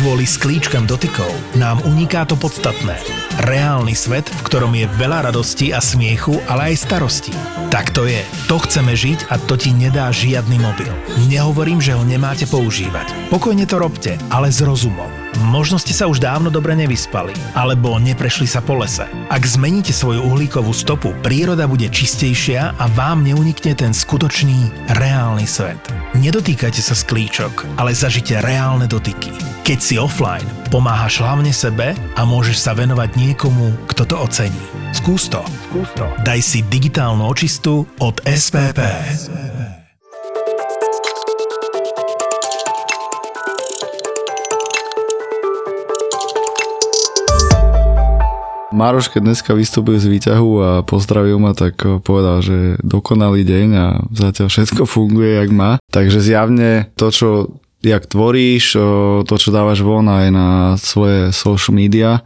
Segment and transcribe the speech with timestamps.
[0.00, 1.28] Kvôli sklíčkam dotykov
[1.60, 2.96] nám uniká to podstatné.
[3.44, 7.36] Reálny svet, v ktorom je veľa radosti a smiechu, ale aj starosti.
[7.68, 8.24] Tak to je.
[8.48, 10.88] To chceme žiť a to ti nedá žiadny mobil.
[11.28, 13.12] Nehovorím, že ho nemáte používať.
[13.28, 15.19] Pokojne to robte, ale s rozumom.
[15.40, 19.08] Možno ste sa už dávno dobre nevyspali, alebo neprešli sa po lese.
[19.32, 25.80] Ak zmeníte svoju uhlíkovú stopu, príroda bude čistejšia a vám neunikne ten skutočný, reálny svet.
[26.12, 29.32] Nedotýkajte sa sklíčok, ale zažite reálne dotyky.
[29.64, 34.64] Keď si offline, pomáhaš hlavne sebe a môžeš sa venovať niekomu, kto to ocení.
[34.92, 35.40] Skús to.
[35.70, 36.04] Skús to.
[36.26, 38.78] Daj si digitálnu očistu od SPP.
[48.70, 53.86] Maroš, keď dneska vystúpil z výťahu a pozdravil ma, tak povedal, že dokonalý deň a
[54.14, 55.82] zatiaľ všetko funguje, jak má.
[55.90, 57.28] Takže zjavne to, čo
[57.82, 58.76] jak tvoríš,
[59.24, 62.20] to, čo dávaš von aj na svoje social media,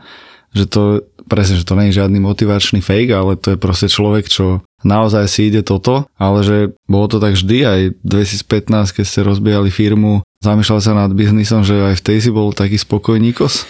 [0.51, 0.83] že to
[1.31, 5.25] presne, že to nie je žiadny motivačný fake, ale to je proste človek, čo naozaj
[5.27, 10.21] si ide toto, ale že bolo to tak vždy, aj 2015, keď ste rozbijali firmu,
[10.45, 13.65] zamýšľal sa nad biznisom, že aj v tej si bol taký spokojníkos?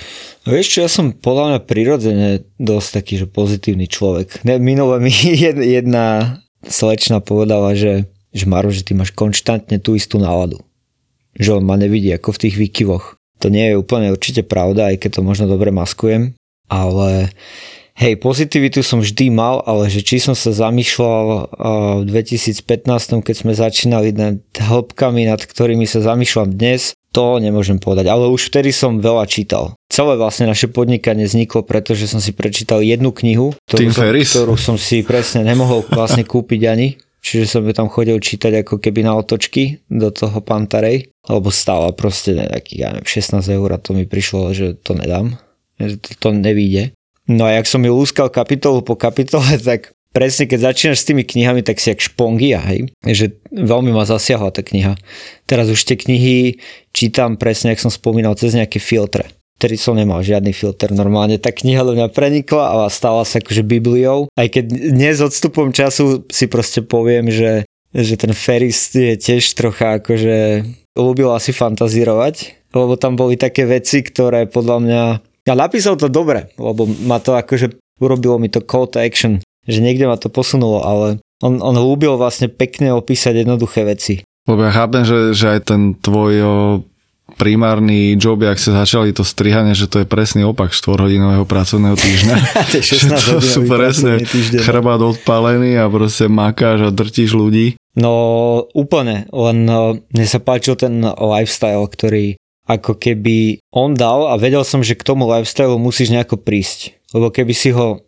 [0.44, 4.44] No vieš čo, ja som podľa mňa prirodzene dosť taký, že pozitívny človek.
[4.44, 5.14] Ne, minule mi
[5.78, 10.60] jedna slečna povedala, že, že Maro, že ty máš konštantne tú istú náladu.
[11.40, 13.16] Že on ma nevidí ako v tých výkyvoch.
[13.40, 16.36] To nie je úplne určite pravda, aj keď to možno dobre maskujem,
[16.68, 17.32] ale
[17.94, 21.54] hej, pozitivitu som vždy mal, ale že či som sa zamýšľal
[22.02, 28.10] v 2015, keď sme začínali nad hĺbkami, nad ktorými sa zamýšľam dnes, to nemôžem povedať,
[28.10, 29.78] ale už vtedy som veľa čítal.
[29.86, 34.74] Celé vlastne naše podnikanie vzniklo, pretože som si prečítal jednu knihu, ktorú, som, ktorú som
[34.74, 36.98] si presne nemohol vlastne kúpiť ani.
[37.24, 42.36] Čiže som tam chodil čítať ako keby na otočky do toho Pantarej, lebo stála proste
[42.36, 45.40] nejakých, ja neviem, 16 eur a to mi prišlo, že to nedám,
[45.80, 46.92] že to, to nevíde.
[47.24, 51.24] No a jak som ju lúskal kapitolu po kapitole, tak presne keď začínaš s tými
[51.26, 52.92] knihami, tak si jak špongia, hej.
[53.02, 54.94] Že veľmi ma zasiahla tá kniha.
[55.48, 56.62] Teraz už tie knihy
[56.94, 59.26] čítam presne, jak som spomínal, cez nejaké filtre.
[59.54, 60.90] Vtedy som nemal žiadny filter.
[60.90, 64.26] Normálne tá kniha do mňa prenikla a stala sa akože Bibliou.
[64.34, 70.02] Aj keď dnes odstupom času si proste poviem, že, že ten Ferris je tiež trocha
[70.02, 70.66] akože
[70.98, 75.02] ľúbil asi fantazírovať, lebo tam boli také veci, ktoré podľa mňa
[75.44, 79.80] ja napísal to dobre, lebo ma to akože urobilo mi to call to action že
[79.80, 81.06] niekde ma to posunulo, ale
[81.40, 84.24] on, on ľúbil vlastne pekne opísať jednoduché veci.
[84.44, 86.34] Lebo ja chápem, že, že aj ten tvoj
[87.40, 92.36] primárny job, ak sa začali to strihanie, že to je presný opak 4-hodinového pracovného týždňa.
[92.84, 94.20] že to sú presne
[94.60, 97.80] chrbát odpálený a proste makáš a drtíš ľudí.
[97.96, 98.12] No
[98.76, 99.58] úplne, len
[100.12, 105.06] mne sa páčil ten lifestyle, ktorý ako keby on dal a vedel som, že k
[105.06, 106.96] tomu lifestyle musíš nejako prísť.
[107.12, 108.02] Lebo keby si ho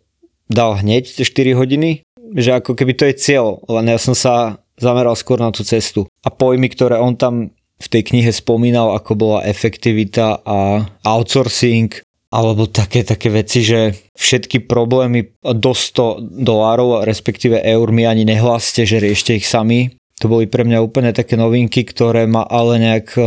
[0.49, 2.01] dal hneď tie 4 hodiny,
[2.35, 6.09] že ako keby to je cieľ, len ja som sa zameral skôr na tú cestu.
[6.25, 11.93] A pojmy, ktoré on tam v tej knihe spomínal, ako bola efektivita a outsourcing,
[12.27, 18.83] alebo také, také veci, že všetky problémy do 100 dolárov, respektíve eur mi ani nehláste,
[18.83, 19.95] že riešte ich sami.
[20.19, 23.25] To boli pre mňa úplne také novinky, ktoré ma ale nejak eh,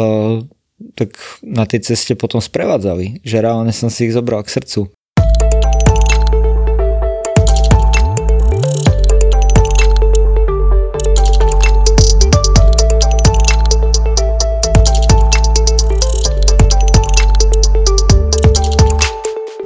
[0.96, 4.91] tak na tej ceste potom sprevádzali, že reálne som si ich zobral k srdcu.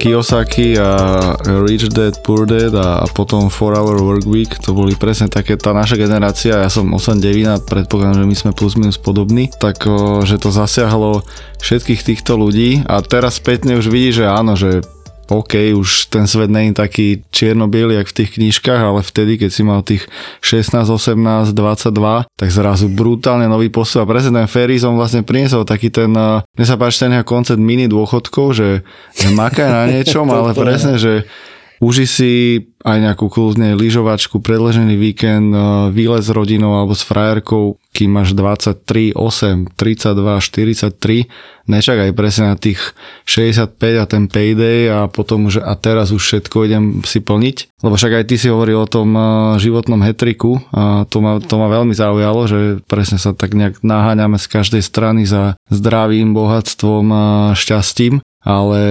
[0.05, 1.33] Kiyosaki a
[1.65, 5.73] Rich Dad Poor Dad a, potom 4 Hour Work Week, to boli presne také, tá
[5.73, 9.81] naša generácia, ja som 8-9 a predpokladám, že my sme plus minus podobní, tak
[10.29, 11.25] že to zasiahlo
[11.57, 12.85] všetkých týchto ľudí.
[12.85, 14.85] A teraz spätne už vidí, že áno, že
[15.25, 19.61] OK, už ten svet není taký čierno-biely, jak v tých knižkách, ale vtedy, keď si
[19.65, 20.05] mal tých
[20.45, 24.05] 16, 18, 22, tak zrazu brutálne nový postup.
[24.05, 27.57] A presne ten Ferris, on vlastne priniesol taký ten, eh, mne sa páči ten koncept
[27.57, 28.85] mini dôchodkov, že,
[29.17, 31.25] že makaj na niečom, ale presne, že
[31.83, 32.31] Uži si
[32.85, 38.37] aj nejakú kľudne lyžovačku, predležený víkend, e, výlet s rodinou alebo s frajerkou, kým máš
[38.37, 41.25] 23, 8, 32, 43,
[41.65, 42.93] nečakaj presne na tých
[43.25, 47.81] 65 a ten payday a potom, že a teraz už všetko idem si plniť.
[47.81, 49.21] Lebo však aj ty si hovoril o tom e,
[49.57, 54.37] životnom hetriku a to ma, to ma veľmi zaujalo, že presne sa tak nejak naháňame
[54.37, 57.25] z každej strany za zdravím, bohatstvom a
[57.57, 58.81] šťastím, ale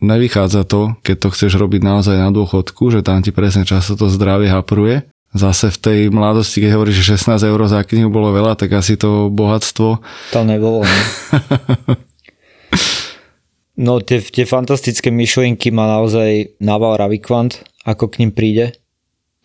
[0.00, 4.08] nevychádza to, keď to chceš robiť naozaj na dôchodku, že tam ti presne často to
[4.08, 5.08] zdravie hapruje.
[5.30, 8.98] Zase v tej mladosti, keď hovoríš, že 16 eur za knihu bolo veľa, tak asi
[8.98, 10.02] to bohatstvo...
[10.34, 10.82] To nebolo.
[10.82, 11.00] Ne?
[13.80, 18.76] No tie, tie fantastické myšlienky má naozaj Naval Ravikant, ako k ním príde.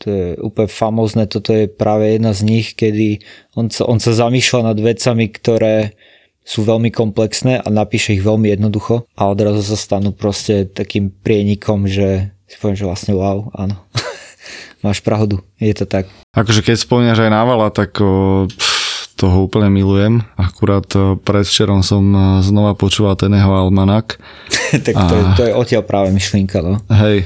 [0.03, 3.23] To je úplne famózne, toto je práve jedna z nich, kedy
[3.55, 5.95] on sa, on sa zamýšľa nad vecami, ktoré
[6.45, 11.89] sú veľmi komplexné a napíše ich veľmi jednoducho a odrazu sa stanú proste takým prienikom,
[11.89, 13.81] že si poviem, že vlastne wow, áno.
[14.85, 16.05] Máš pravdu, je to tak.
[16.37, 20.21] Akože keď spomínaš aj Navala, tak o, pff, toho úplne milujem.
[20.37, 20.85] Akurát
[21.25, 22.03] predvčerom som
[22.45, 24.21] znova počúval ten jeho almanak.
[24.85, 25.17] tak to, a...
[25.17, 26.77] je, to je odtiaľ práve myšlienka, no.
[26.93, 27.25] Hej.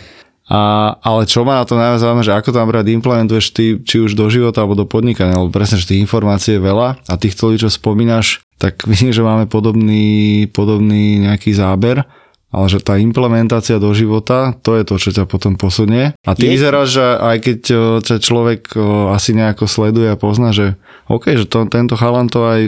[0.50, 4.02] A, ale čo ma na to najviac zaujíma, že ako tam rád implementuješ ty, či
[4.02, 7.54] už do života alebo do podnikania, lebo presne, že tých informácií je veľa a týchto
[7.54, 12.04] ľudí, čo spomínaš, tak vidím, že máme podobný, podobný nejaký záber
[12.50, 16.18] ale že tá implementácia do života, to je to, čo ťa potom posunie.
[16.26, 16.54] A ty je...
[16.58, 17.60] vyzeráš, že aj keď
[18.02, 18.74] ťa človek
[19.14, 20.74] asi nejako sleduje a pozná, že
[21.06, 22.62] OK, že to, tento chalan to aj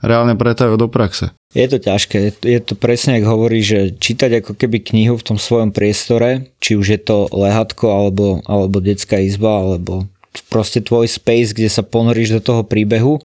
[0.00, 1.32] reálne pretavil do praxe.
[1.56, 5.38] Je to ťažké, je to presne, ako hovorí, že čítať ako keby knihu v tom
[5.40, 10.04] svojom priestore, či už je to lehatko, alebo, alebo detská izba, alebo
[10.52, 13.24] proste tvoj space, kde sa ponoríš do toho príbehu.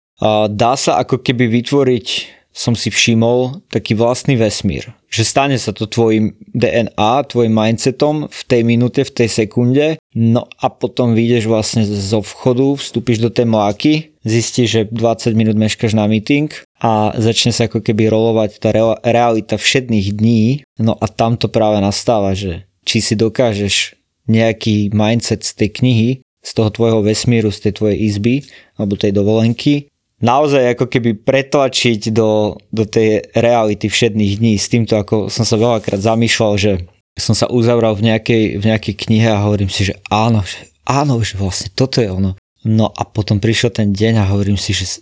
[0.48, 2.06] Dá sa ako keby vytvoriť
[2.50, 4.90] som si všimol taký vlastný vesmír.
[5.06, 9.86] Že stane sa to tvojim DNA, tvojim mindsetom v tej minúte, v tej sekunde,
[10.18, 13.92] no a potom vyjdeš vlastne zo vchodu, vstúpiš do tej mláky,
[14.26, 16.50] zistíš, že 20 minút meškaš na meeting
[16.82, 18.74] a začne sa ako keby rolovať tá
[19.06, 23.94] realita všetných dní, no a tam to práve nastáva, že či si dokážeš
[24.26, 28.34] nejaký mindset z tej knihy, z toho tvojho vesmíru, z tej tvojej izby
[28.80, 29.89] alebo tej dovolenky
[30.20, 34.54] naozaj ako keby pretlačiť do, do tej reality všetných dní.
[34.60, 36.72] S týmto ako som sa veľakrát zamýšľal, že
[37.18, 41.20] som sa uzavral v nejakej, v nejakej knihe a hovorím si, že áno, že áno,
[41.20, 42.36] že vlastne toto je ono.
[42.64, 45.00] No a potom prišiel ten deň a hovorím si, že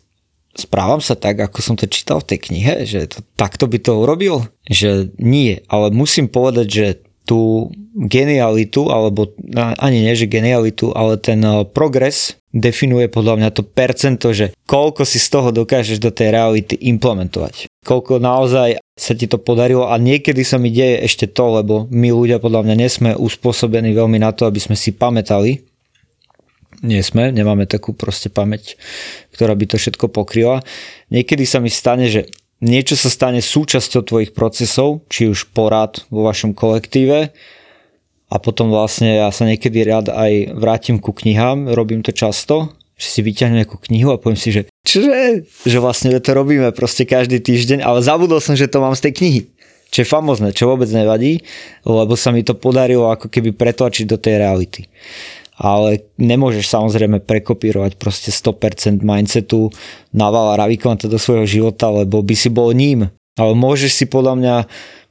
[0.55, 3.99] správam sa tak, ako som to čítal v tej knihe, že to, takto by to
[3.99, 4.47] urobil?
[4.67, 6.87] Že nie, ale musím povedať, že
[7.29, 7.69] tú
[8.09, 9.37] genialitu, alebo
[9.77, 15.05] ani nie, že genialitu, ale ten eh, progres definuje podľa mňa to percento, že koľko
[15.05, 17.69] si z toho dokážeš do tej reality implementovať.
[17.85, 22.09] Koľko naozaj sa ti to podarilo a niekedy sa mi deje ešte to, lebo my
[22.09, 25.69] ľudia podľa mňa nesme uspôsobení veľmi na to, aby sme si pamätali.
[26.79, 28.79] Nie sme, nemáme takú proste pamäť,
[29.35, 30.63] ktorá by to všetko pokryla.
[31.11, 36.27] Niekedy sa mi stane, že niečo sa stane súčasťou tvojich procesov, či už porad vo
[36.27, 37.31] vašom kolektíve
[38.29, 43.09] a potom vlastne ja sa niekedy rád aj vrátim ku knihám, robím to často, že
[43.09, 47.39] si vyťahnem nejakú knihu a poviem si, že čože, že vlastne to robíme proste každý
[47.39, 49.43] týždeň, ale zabudol som, že to mám z tej knihy.
[49.89, 51.41] Čo je famozne, čo vôbec nevadí,
[51.89, 54.85] lebo sa mi to podarilo ako keby pretlačiť do tej reality
[55.59, 59.75] ale nemôžeš samozrejme prekopírovať proste 100% mindsetu
[60.15, 63.11] Navala Ravikovanta do svojho života, lebo by si bol ním.
[63.35, 64.57] Ale môžeš si podľa mňa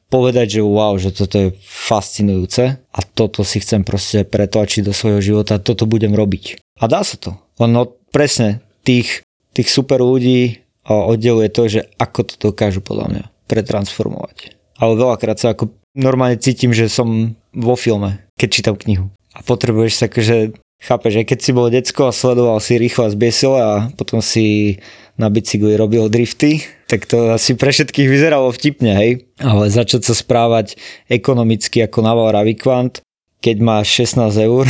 [0.08, 5.20] povedať, že wow, že toto je fascinujúce a toto si chcem proste pretlačiť do svojho
[5.20, 6.64] života, toto budem robiť.
[6.80, 7.36] A dá sa to.
[7.60, 14.56] Ono presne tých, tých super ľudí oddeluje to, že ako to dokážu podľa mňa pretransformovať.
[14.80, 19.94] Ale veľakrát sa ako normálne cítim, že som vo filme, keď čítam knihu a potrebuješ
[20.02, 23.70] sa akože, chápeš, že keď si bol decko a sledoval si rýchlo a zbiesil a
[23.94, 24.78] potom si
[25.14, 29.12] na bicykli robil drifty, tak to asi pre všetkých vyzeralo vtipne, hej.
[29.38, 33.06] Ale začať sa správať ekonomicky ako Naval Ravikvant,
[33.38, 34.66] keď máš 16 eur,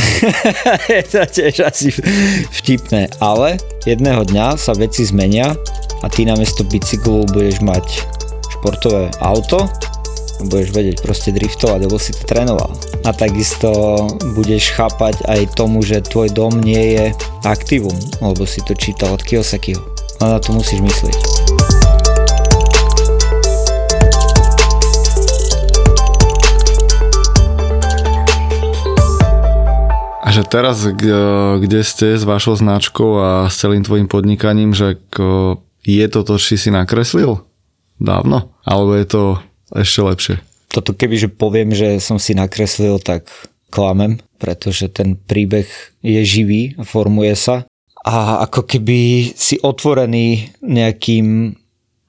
[0.92, 1.88] je to tiež asi
[2.52, 3.08] vtipné.
[3.24, 3.56] Ale
[3.88, 5.56] jedného dňa sa veci zmenia
[6.04, 7.86] a ty namiesto bicyklu budeš mať
[8.52, 9.64] športové auto
[10.46, 12.70] budeš vedieť proste driftovať, lebo si to trénoval.
[13.02, 14.06] A takisto
[14.38, 17.04] budeš chápať aj tomu, že tvoj dom nie je
[17.42, 19.82] aktívum, lebo si to čítal od Kiyosakiho.
[20.22, 21.18] A na to musíš myslieť.
[30.18, 35.00] A že teraz, kde ste s vašou značkou a s celým tvojim podnikaním, že
[35.88, 37.48] je to to, či si nakreslil?
[37.96, 38.52] Dávno?
[38.68, 39.22] Alebo je to
[39.72, 40.36] ešte lepšie.
[40.68, 43.28] Toto kebyže poviem, že som si nakreslil, tak
[43.68, 45.68] klamem, pretože ten príbeh
[46.00, 47.68] je živý, formuje sa
[48.04, 51.52] a ako keby si otvorený nejakým,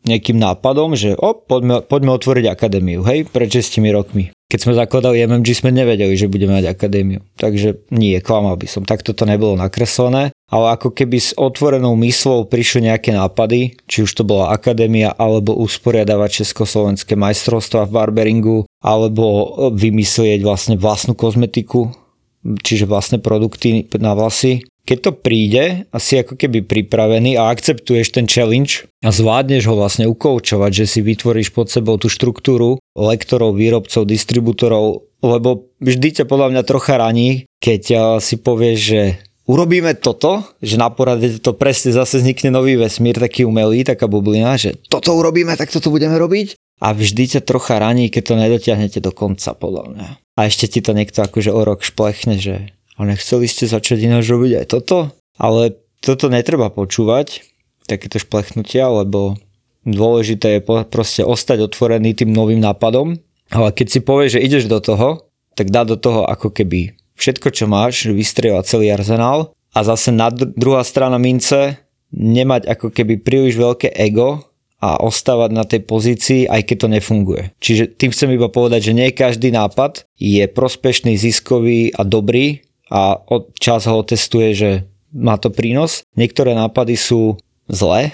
[0.08, 4.32] nejakým nápadom, že o, poďme, poďme otvoriť akadémiu, hej, pred 6 rokmi.
[4.50, 7.22] Keď sme zakladali MMG, sme nevedeli, že budeme mať akadémiu.
[7.38, 8.82] Takže nie, klamal by som.
[8.82, 10.34] Takto to nebolo nakreslené.
[10.50, 15.54] Ale ako keby s otvorenou myslou prišli nejaké nápady, či už to bola akadémia, alebo
[15.54, 21.94] usporiadavať Československé majstrovstva v barberingu, alebo vymyslieť vlastne vlastnú kozmetiku,
[22.42, 24.66] čiže vlastné produkty na vlasy.
[24.90, 29.78] Keď to príde a si ako keby pripravený a akceptuješ ten challenge a zvládneš ho
[29.78, 36.26] vlastne ukoučovať, že si vytvoríš pod sebou tú štruktúru lektorov, výrobcov, distribútorov, lebo vždy ťa
[36.26, 39.02] podľa mňa trocha raní, keď si povieš, že
[39.46, 44.58] urobíme toto, že na porade to presne zase vznikne nový vesmír, taký umelý, taká bublina,
[44.58, 49.00] že toto urobíme, tak toto budeme robiť a vždy ťa trocha raní, keď to nedotiahnete
[49.06, 50.08] do konca, podľa mňa.
[50.40, 54.28] A ešte ti to niekto akože o rok šplechne, že a nechceli ste začať ináč
[54.28, 55.16] robiť aj toto?
[55.40, 57.48] Ale toto netreba počúvať,
[57.88, 59.40] takéto šplechnutia, lebo
[59.88, 63.16] dôležité je proste ostať otvorený tým novým nápadom.
[63.50, 67.48] Ale keď si povieš, že ideš do toho, tak dá do toho ako keby všetko,
[67.56, 71.80] čo máš, vystrieľať celý arzenál a zase na druhá strana mince
[72.12, 74.44] nemať ako keby príliš veľké ego
[74.80, 77.44] a ostávať na tej pozícii, aj keď to nefunguje.
[77.60, 83.22] Čiže tým chcem iba povedať, že nie každý nápad je prospešný, ziskový a dobrý a
[83.30, 84.70] od čas ho testuje, že
[85.14, 86.06] má to prínos.
[86.18, 87.38] Niektoré nápady sú
[87.70, 88.14] zlé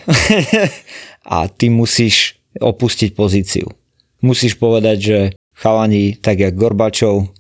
[1.36, 3.68] a ty musíš opustiť pozíciu.
[4.24, 5.18] Musíš povedať, že
[5.56, 7.32] chalani, tak jak Gorbačov,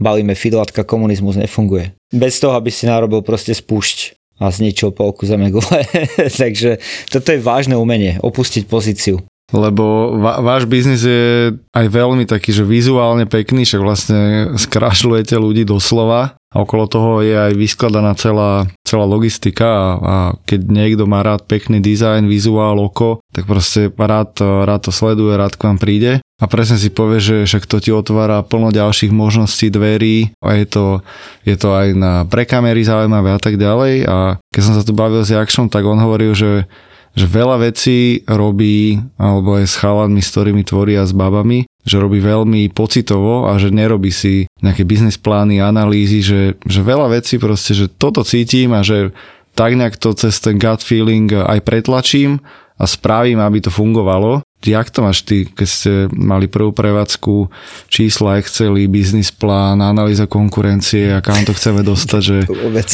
[0.00, 1.96] balíme fidlatka, komunizmus nefunguje.
[2.12, 5.86] Bez toho, aby si narobil proste spúšť a zničil polku zeme gule.
[6.42, 9.22] Takže toto je vážne umenie, opustiť pozíciu.
[9.54, 14.20] Lebo váš biznis je aj veľmi taký, že vizuálne pekný, však vlastne
[14.58, 16.34] skrášľujete ľudí doslova.
[16.54, 21.50] A okolo toho je aj vyskladaná celá, celá logistika a, a keď niekto má rád
[21.50, 26.22] pekný dizajn, vizuál, oko, tak proste rád, rád to sleduje, rád k vám príde.
[26.38, 30.34] A presne si povie, že však to ti otvára plno ďalších možností, dverí.
[30.42, 30.84] A je to,
[31.42, 34.06] je to aj na prekamery zaujímavé a tak ďalej.
[34.06, 36.70] A keď som sa tu bavil s Jakšom, tak on hovoril, že
[37.14, 42.02] že veľa vecí robí, alebo aj s chalanmi, s ktorými tvorí a s babami, že
[42.02, 47.38] robí veľmi pocitovo a že nerobí si nejaké biznis plány, analýzy, že, že veľa vecí
[47.38, 49.14] proste, že toto cítim a že
[49.54, 52.42] tak nejak to cez ten gut feeling aj pretlačím
[52.74, 54.42] a spravím, aby to fungovalo.
[54.64, 57.52] Jak to máš ty, keď ste mali prvú prevádzku,
[57.92, 62.22] čísla, Excely, biznis plán, analýza konkurencie a kam to chceme dostať?
[62.24, 62.36] Že...
[62.54, 62.90] To vôbec.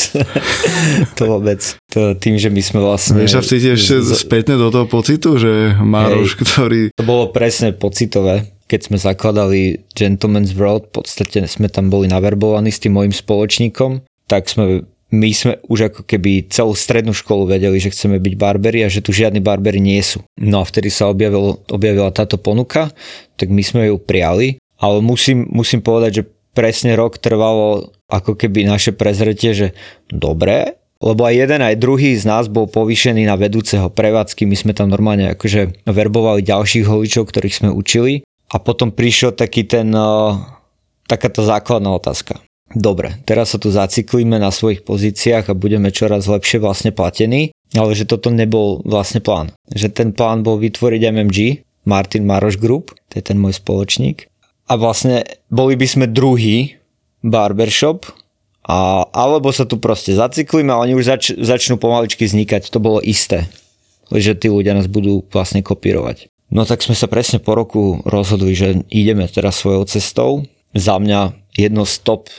[1.19, 1.61] to vôbec.
[1.95, 3.23] To tým, že my sme vlastne...
[3.23, 6.81] Vieš, a cítiš ešte spätne do toho pocitu, že Maroš, Hej, ktorý...
[6.99, 12.71] To bolo presne pocitové keď sme zakladali Gentleman's World, v podstate sme tam boli naverbovaní
[12.71, 17.83] s tým môjim spoločníkom, tak sme my sme už ako keby celú strednú školu vedeli,
[17.83, 20.23] že chceme byť barberi a že tu žiadni barberi nie sú.
[20.39, 22.95] No a vtedy sa objavil, objavila táto ponuka,
[23.35, 28.67] tak my sme ju prijali, ale musím, musím povedať, že presne rok trvalo ako keby
[28.67, 29.69] naše prezretie, že
[30.11, 34.73] dobre, lebo aj jeden, aj druhý z nás bol povýšený na vedúceho prevádzky, my sme
[34.77, 40.37] tam normálne akože verbovali ďalších holičov, ktorých sme učili a potom prišiel taký ten, uh,
[41.09, 42.43] takáto základná otázka.
[42.71, 47.99] Dobre, teraz sa tu zaciklíme na svojich pozíciách a budeme čoraz lepšie vlastne platení, ale
[47.99, 49.51] že toto nebol vlastne plán.
[49.75, 51.39] Že ten plán bol vytvoriť MMG,
[51.83, 54.31] Martin Maroš Group, to je ten môj spoločník.
[54.71, 56.79] A vlastne boli by sme druhý
[57.27, 58.07] barbershop,
[58.71, 62.71] a, alebo sa tu proste zaciklíme a oni už zač, začnú pomaličky vznikať.
[62.71, 63.51] To bolo isté,
[64.15, 66.31] že tí ľudia nás budú vlastne kopírovať.
[66.55, 70.31] No tak sme sa presne po roku rozhodli, že ideme teraz svojou cestou.
[70.71, 72.31] Za mňa jedno z top,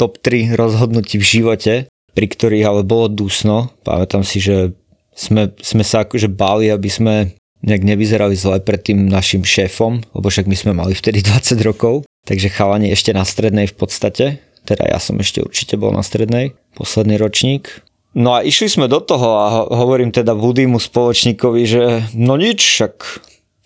[0.00, 1.74] top 3 rozhodnutí v živote,
[2.16, 3.68] pri ktorých ale bolo dusno.
[3.84, 4.72] Pamätám si, že
[5.12, 7.14] sme, sme sa akože báli, aby sme
[7.60, 12.08] nejak nevyzerali zle pred tým našim šéfom, lebo však my sme mali vtedy 20 rokov,
[12.24, 16.56] takže chalani ešte na strednej v podstate, teda ja som ešte určite bol na strednej,
[16.72, 17.84] posledný ročník.
[18.16, 21.82] No a išli sme do toho a hovorím teda Woodymu spoločníkovi, že
[22.16, 22.94] no nič, však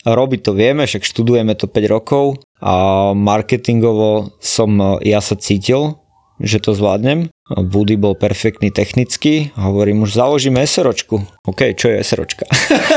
[0.04, 5.96] Robiť to vieme, však študujeme to 5 rokov a marketingovo som ja sa cítil,
[6.42, 7.30] že to zvládnem.
[7.44, 11.20] Woody bol perfektný technicky, hovorím už založíme SROčku.
[11.44, 12.48] OK, čo je SROčka?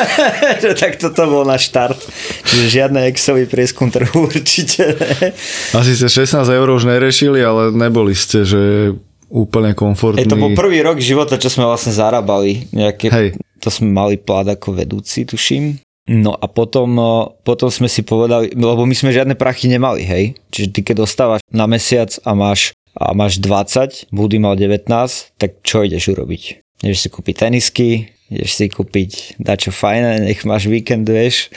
[0.81, 1.99] tak toto bol náš štart.
[2.47, 5.35] Čiže žiadne Excelový prieskum trhu určite ne.
[5.75, 8.95] Asi ste 16 eur už nerešili, ale neboli ste, že
[9.27, 10.23] úplne komfortní.
[10.23, 12.71] Ej, to bol prvý rok života, čo sme vlastne zarábali.
[12.71, 13.29] Nejaké, Hej.
[13.61, 15.81] To sme mali plát ako vedúci, tuším.
[16.07, 16.95] No a potom,
[17.43, 20.39] potom sme si povedali, lebo my sme žiadne prachy nemali, hej.
[20.55, 24.87] Čiže ty keď dostávaš na mesiac a máš, a máš 20, Buddy mal 19,
[25.35, 26.43] tak čo ideš urobiť?
[26.85, 27.89] Ideš si kúpiť tenisky,
[28.29, 31.49] ideš si kúpiť dačo fajné, nech máš víkend, vieš.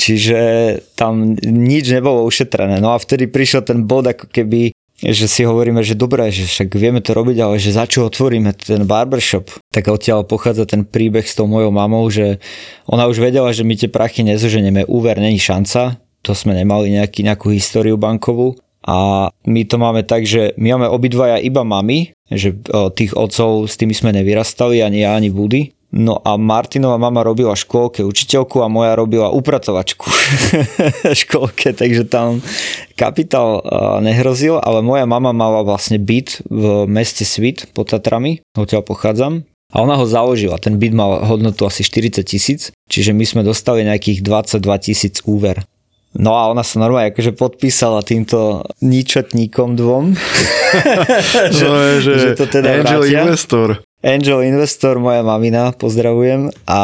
[0.00, 0.38] Čiže
[0.96, 2.80] tam nič nebolo ušetrené.
[2.80, 4.72] No a vtedy prišiel ten bod ako keby
[5.04, 8.54] že si hovoríme, že dobré, že však vieme to robiť, ale že za čo otvoríme
[8.54, 9.50] ten barbershop.
[9.74, 12.38] Tak odtiaľ pochádza ten príbeh s tou mojou mamou, že
[12.86, 17.20] ona už vedela, že my tie prachy nezoženieme, úver není šanca, to sme nemali nejaký,
[17.26, 22.52] nejakú históriu bankovú A my to máme tak, že my máme obidvaja iba mami, že
[22.92, 25.72] tých otcov s tými sme nevyrastali, ani ja, ani Woody.
[25.94, 30.10] No a Martinova mama robila škôlke učiteľku a moja robila upratovačku
[31.22, 32.42] škôlke, takže tam
[32.98, 33.62] kapitál
[34.02, 39.46] nehrozil, ale moja mama mala vlastne byt v meste Svit pod Tatrami, odtiaľ pochádzam.
[39.74, 43.86] A ona ho založila, ten byt mal hodnotu asi 40 tisíc, čiže my sme dostali
[43.86, 45.62] nejakých 22 tisíc úver.
[46.14, 50.14] No a ona sa normálne akože podpísala týmto ničetníkom dvom.
[51.58, 51.66] že,
[51.98, 53.26] že, že to teda Angel vrátia.
[53.26, 53.68] Investor.
[54.04, 56.54] Angel Investor, moja mamina, pozdravujem.
[56.70, 56.80] A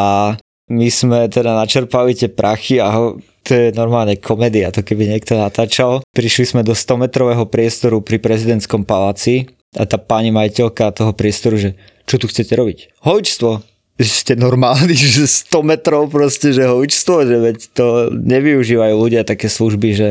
[0.71, 3.05] my sme teda načerpali tie prachy a ho,
[3.47, 6.03] to je normálne komédia, to keby niekto natáčal.
[6.15, 11.55] Prišli sme do 100 metrového priestoru pri prezidentskom paláci a tá pani majiteľka toho priestoru,
[11.59, 11.71] že
[12.07, 13.03] čo tu chcete robiť?
[13.07, 13.63] Hojčstvo.
[14.01, 19.89] Ste normálni, že 100 metrov proste, že hojčstvo, že veď to nevyužívajú ľudia také služby,
[19.93, 20.09] že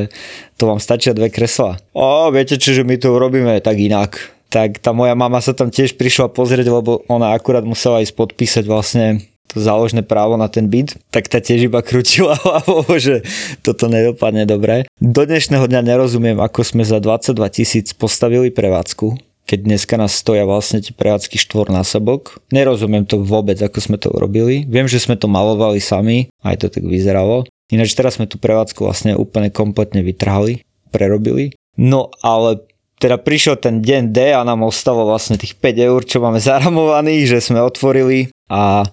[0.62, 1.81] to vám stačia dve kresla.
[1.98, 5.69] O, viete čo, že my to urobíme tak inak tak tá moja mama sa tam
[5.69, 10.69] tiež prišla pozrieť, lebo ona akurát musela ísť podpísať vlastne to záložné právo na ten
[10.69, 13.25] byt, tak tá tiež iba krútila hlavou, že
[13.65, 14.86] toto nedopadne dobre.
[15.01, 20.45] Do dnešného dňa nerozumiem, ako sme za 22 tisíc postavili prevádzku, keď dneska nás stoja
[20.45, 22.37] vlastne tie prevádzky štvornásobok.
[22.53, 24.61] Nerozumiem to vôbec, ako sme to urobili.
[24.69, 27.49] Viem, že sme to malovali sami, aj to tak vyzeralo.
[27.73, 30.61] Ináč teraz sme tú prevádzku vlastne úplne kompletne vytrhali,
[30.93, 31.57] prerobili.
[31.81, 32.61] No ale
[33.01, 37.25] teda prišiel ten deň D a nám ostalo vlastne tých 5 eur, čo máme zaramovaných,
[37.25, 38.85] že sme otvorili a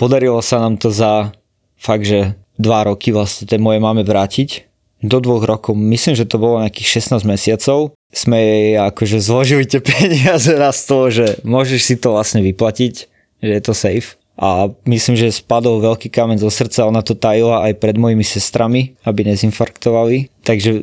[0.00, 1.36] podarilo sa nám to za
[1.76, 4.64] fakt, že 2 roky vlastne tej moje máme vrátiť.
[4.98, 9.78] Do dvoch rokov, myslím, že to bolo nejakých 16 mesiacov, sme jej akože zložili tie
[9.94, 12.94] peniaze raz toho, že môžeš si to vlastne vyplatiť,
[13.38, 17.66] že je to safe a myslím, že spadol veľký kamen zo srdca, ona to tajila
[17.66, 20.30] aj pred mojimi sestrami, aby nezinfarktovali.
[20.46, 20.80] Takže e,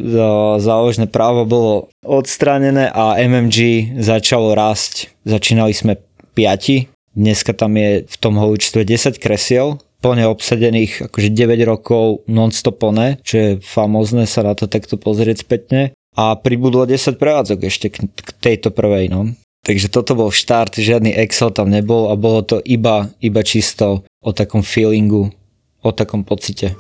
[0.59, 5.07] záložné právo bolo odstranené a MMG začalo rásť.
[5.23, 5.95] Začínali sme
[6.35, 12.77] 5, dneska tam je v tom holičstve 10 kresiel, plne obsadených akože 9 rokov non-stop
[12.77, 15.97] plné, čo je famózne sa na to takto pozrieť spätne.
[16.13, 19.33] A pribudlo 10 prevádzok ešte k, k tejto prvej, no.
[19.65, 24.29] Takže toto bol štart, žiadny Excel tam nebol a bolo to iba, iba čisto o
[24.29, 25.33] takom feelingu,
[25.81, 26.77] o takom pocite.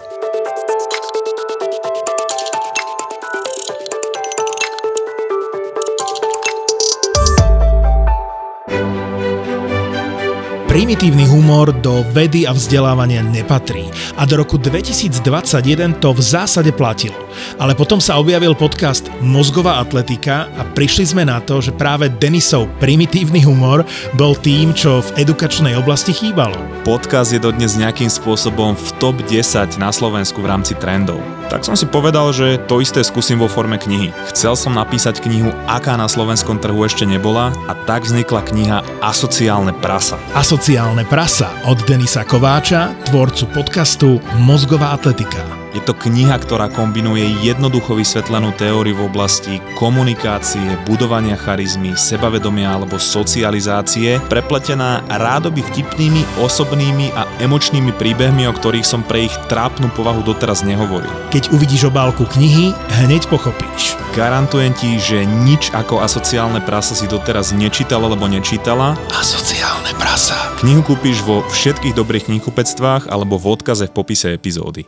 [10.75, 13.87] Primitívny humor do vedy a vzdelávania nepatrí
[14.19, 17.15] a do roku 2021 to v zásade platilo.
[17.55, 22.67] Ale potom sa objavil podcast Mozgová atletika a prišli sme na to, že práve Denisov
[22.83, 23.87] primitívny humor
[24.19, 26.59] bol tým, čo v edukačnej oblasti chýbalo.
[26.83, 31.23] Podcast je dodnes nejakým spôsobom v top 10 na Slovensku v rámci trendov.
[31.47, 34.11] Tak som si povedal, že to isté skúsim vo forme knihy.
[34.35, 39.73] Chcel som napísať knihu, aká na slovenskom trhu ešte nebola a tak vznikla kniha Asociálne
[39.77, 40.21] prasa.
[40.37, 44.09] Asociálne prasa od Denisa Kováča, tvorcu podcastu
[44.41, 45.64] Mozgová atletika.
[45.75, 52.95] Je to kniha, ktorá kombinuje jednoducho vysvetlenú teóriu v oblasti komunikácie, budovania charizmy, sebavedomia alebo
[52.95, 60.23] socializácie, prepletená rádoby vtipnými, osobnými a emočnými príbehmi, o ktorých som pre ich trápnu povahu
[60.23, 61.11] doteraz nehovoril.
[61.35, 62.71] Keď uvidíš obálku knihy,
[63.03, 63.99] hneď pochopíš.
[64.15, 68.95] Garantujem ti, že nič ako asociálne prasa si doteraz nečítal alebo nečítala.
[69.11, 70.55] Asociálne prasa.
[70.63, 74.87] Knihu kúpiš vo všetkých dobrých knihkupectvách alebo v odkaze v popise epizódy.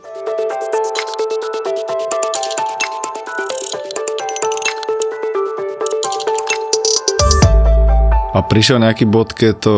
[8.28, 9.76] A prišiel nejaký bod, keď to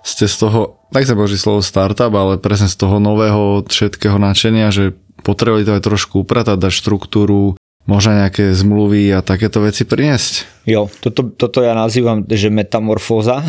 [0.00, 4.72] ste z toho, tak sa boží slovo startup, ale presne z toho nového všetkého načenia,
[4.72, 10.64] že potrebovali to aj trošku upratať, dať štruktúru, možno nejaké zmluvy a takéto veci priniesť?
[10.64, 13.44] Jo, toto, toto ja nazývam, že metamorfóza.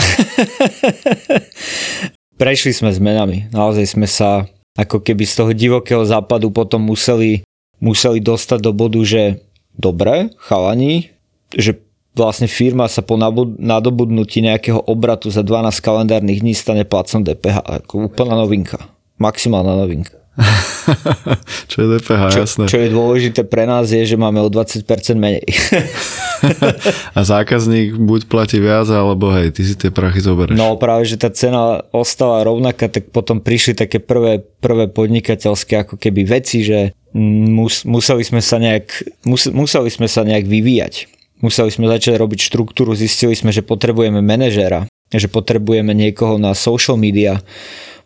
[2.42, 3.48] Prešli sme zmenami.
[3.56, 4.44] Naozaj sme sa
[4.76, 7.48] ako keby z toho divokého západu potom museli,
[7.80, 9.40] museli dostať do bodu, že
[9.76, 11.12] dobre, chalani,
[11.56, 11.80] že
[12.12, 17.64] vlastne firma sa po nadobudnutí nejakého obratu za 12 kalendárnych dní stane placom DPH.
[17.84, 18.92] Ako úplná novinka.
[19.16, 20.20] Maximálna novinka.
[21.72, 22.64] čo je DPH, čo, jasné.
[22.68, 24.88] Čo je dôležité pre nás je, že máme o 20%
[25.20, 25.44] menej.
[27.18, 30.56] a zákazník buď platí viac, alebo hej, ty si tie prachy zoberieš.
[30.56, 36.00] No práve, že tá cena ostala rovnaká, tak potom prišli také prvé, prvé podnikateľské ako
[36.00, 38.88] keby veci, že mus, museli sme sa nejak,
[39.28, 44.22] mus, museli sme sa nejak vyvíjať Museli sme začať robiť štruktúru, zistili sme, že potrebujeme
[44.22, 47.42] manažéra, že potrebujeme niekoho na social media,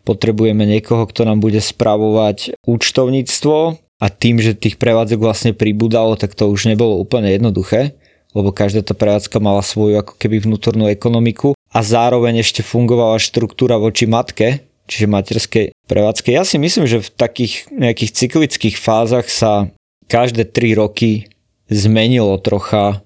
[0.08, 6.36] potrebujeme niekoho, kto nám bude spravovať účtovníctvo, a tým, že tých prevádzok vlastne pribúdalo, tak
[6.36, 7.96] to už nebolo úplne jednoduché,
[8.36, 13.80] lebo každá tá prevádzka mala svoju ako keby vnútornú ekonomiku a zároveň ešte fungovala štruktúra
[13.80, 16.28] voči matke, čiže materskej prevádzke.
[16.28, 19.72] Ja si myslím, že v takých nejakých cyklických fázach sa
[20.12, 21.32] každé 3 roky
[21.72, 23.00] zmenilo trocha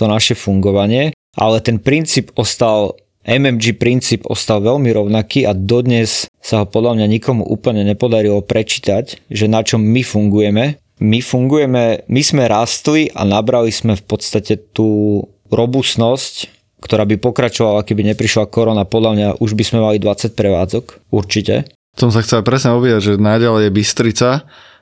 [0.00, 6.64] to naše fungovanie, ale ten princíp ostal, MMG princíp ostal veľmi rovnaký a dodnes sa
[6.64, 10.80] ho podľa mňa nikomu úplne nepodarilo prečítať, že na čom my fungujeme.
[11.00, 17.84] My fungujeme, my sme rastli a nabrali sme v podstate tú robustnosť, ktorá by pokračovala,
[17.84, 18.88] keby neprišla korona.
[18.88, 21.68] Podľa mňa už by sme mali 20 prevádzok, určite.
[21.96, 24.30] Som sa chcel presne opýtať, že náďalej je Bystrica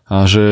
[0.08, 0.46] a že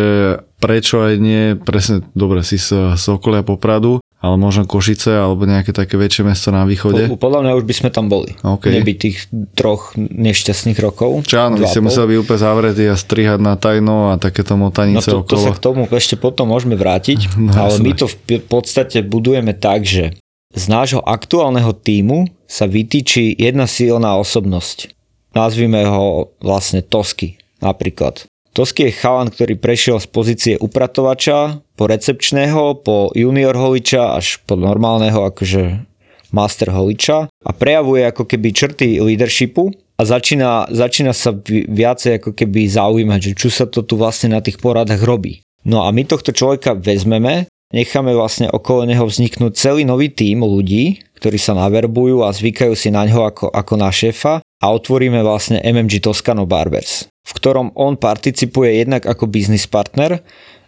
[0.58, 5.70] prečo aj nie, presne, dobre, si z, z okolia Popradu, ale možno Košice alebo nejaké
[5.70, 7.06] také väčšie mesto na východe.
[7.06, 8.34] Po, podľa mňa už by sme tam boli.
[8.42, 8.74] Okay.
[8.74, 11.22] Neby tých troch nešťastných rokov.
[11.30, 15.14] Čo áno, vy ste museli byť úplne zavretí a strihať na tajno a takéto motanice
[15.14, 15.30] no to, okolo.
[15.30, 19.54] To sa k tomu ešte potom môžeme vrátiť, no, ale my to v podstate budujeme
[19.54, 20.18] tak, že
[20.56, 24.90] z nášho aktuálneho týmu sa vytýči jedna silná osobnosť.
[25.36, 28.24] Nazvime ho vlastne Tosky napríklad.
[28.56, 34.56] Tosky je chalan, ktorý prešiel z pozície upratovača po recepčného, po junior holiča až po
[34.56, 35.84] normálneho akože
[36.32, 41.36] master holiča a prejavuje ako keby črty leadershipu a začína, začína sa
[41.68, 45.44] viacej ako keby zaujímať, že čo sa to tu vlastne na tých poradách robí.
[45.68, 51.04] No a my tohto človeka vezmeme necháme vlastne okolo neho vzniknúť celý nový tím ľudí,
[51.16, 55.60] ktorí sa naverbujú a zvykajú si na ňo ako, ako na šéfa a otvoríme vlastne
[55.64, 60.20] MMG Toscano Barbers, v ktorom on participuje jednak ako business partner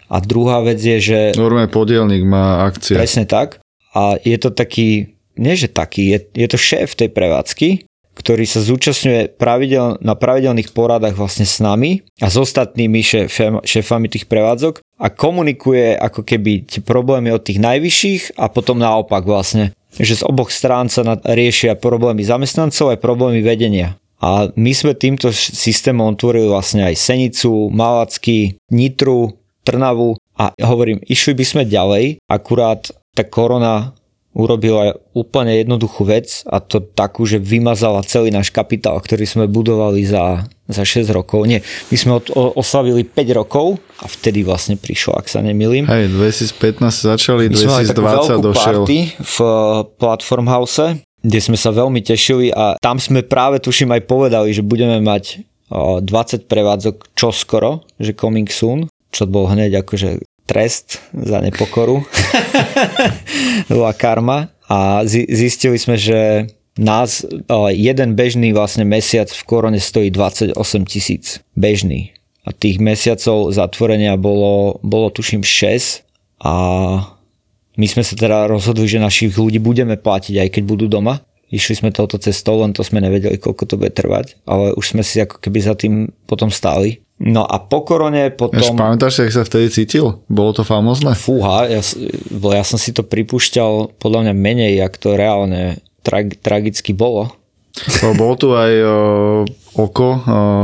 [0.08, 1.18] a druhá vec je, že...
[1.36, 2.96] Normálne podielník má akcie.
[2.96, 3.60] Presne tak.
[3.92, 8.58] A je to taký, nie že taký, je, je to šéf tej prevádzky, ktorý sa
[8.58, 14.82] zúčastňuje pravidel, na pravidelných poradách vlastne s nami a s ostatnými šéfami, šéfami tých prevádzok
[14.98, 20.22] a komunikuje ako keby tie problémy od tých najvyšších a potom naopak vlastne, že z
[20.26, 23.96] oboch strán sa riešia problémy zamestnancov aj problémy vedenia.
[24.18, 31.38] A my sme týmto systémom otvorili vlastne aj Senicu, Malacky, Nitru, Trnavu a hovorím, išli
[31.38, 33.94] by sme ďalej, akurát tá korona
[34.36, 40.04] urobila úplne jednoduchú vec a to takú, že vymazala celý náš kapitál, ktorý sme budovali
[40.04, 41.48] za, za 6 rokov.
[41.48, 45.88] Nie, my sme od, o, oslavili 5 rokov a vtedy vlastne prišlo, ak sa nemilím.
[45.88, 48.84] Hej, 2015 začali, my 2020 došiel.
[48.84, 49.56] party v eh,
[49.96, 50.86] Platform House,
[51.24, 55.42] kde sme sa veľmi tešili a tam sme práve tuším aj povedali, že budeme mať
[55.72, 62.00] 20 eh, prevádzok čoskoro, že coming soon, čo bol hneď akože trest za nepokoru.
[63.68, 66.48] bola karma a zistili sme, že
[66.80, 67.26] nás
[67.74, 70.56] jeden bežný vlastne mesiac v korone stojí 28
[70.88, 71.44] tisíc.
[71.52, 72.16] Bežný.
[72.48, 76.08] A tých mesiacov zatvorenia bolo, bolo tuším 6
[76.40, 76.54] a
[77.78, 81.20] my sme sa teda rozhodli, že našich ľudí budeme platiť aj keď budú doma.
[81.48, 85.00] Išli sme touto cestou, len to sme nevedeli, koľko to bude trvať, ale už sme
[85.00, 87.00] si ako keby za tým potom stáli.
[87.18, 88.62] No a po korone potom...
[88.62, 90.22] Ešte pamätáš jak sa vtedy cítil?
[90.30, 91.18] Bolo to famózne?
[91.18, 96.94] Fúha, ja, ja som si to pripúšťal podľa mňa menej, jak to reálne tra- tragicky
[96.94, 97.34] bolo.
[98.02, 98.98] No, bol tu aj o,
[99.78, 100.18] Oko, o,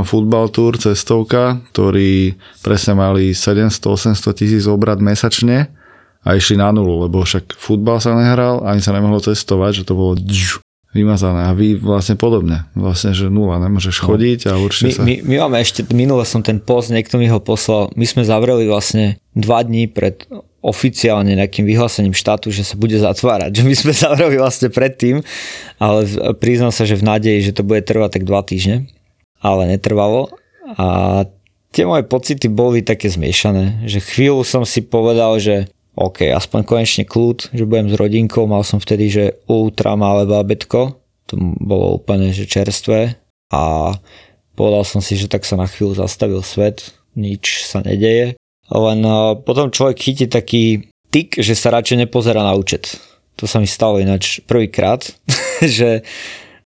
[0.07, 5.71] futbal tour, cestovka, ktorí presne mali 700-800 tisíc obrad mesačne
[6.23, 9.95] a išli na nulu, lebo však futbal sa nehral, ani sa nemohlo cestovať, že to
[9.95, 10.63] bolo džu,
[10.95, 12.71] vymazané a vy vlastne podobne.
[12.79, 14.05] Vlastne, že nula, nemôžeš no.
[14.15, 15.03] chodiť a určite my, sa...
[15.03, 18.71] My, my máme ešte, minule som ten post, niekto mi ho poslal, my sme zavreli
[18.71, 20.23] vlastne dva dní pred
[20.65, 23.53] oficiálne nejakým vyhlásením štátu, že sa bude zatvárať.
[23.53, 25.21] Že my sme zavreli vlastne predtým,
[25.83, 28.89] ale priznám sa, že v nádeji, že to bude trvať tak dva týždne,
[29.45, 30.33] ale netrvalo.
[30.81, 31.29] A
[31.75, 37.05] tie moje pocity boli také zmiešané, že chvíľu som si povedal, že OK, aspoň konečne
[37.07, 40.99] kľud, že budem s rodinkou, mal som vtedy, že ultra malé bábetko,
[41.31, 43.15] to bolo úplne že čerstvé
[43.55, 43.95] a
[44.59, 48.35] povedal som si, že tak sa na chvíľu zastavil svet, nič sa nedeje.
[48.75, 49.01] Len
[49.47, 52.99] potom človek chytí taký tik, že sa radšej nepozera na účet.
[53.39, 55.07] To sa mi stalo ináč prvýkrát,
[55.63, 56.03] že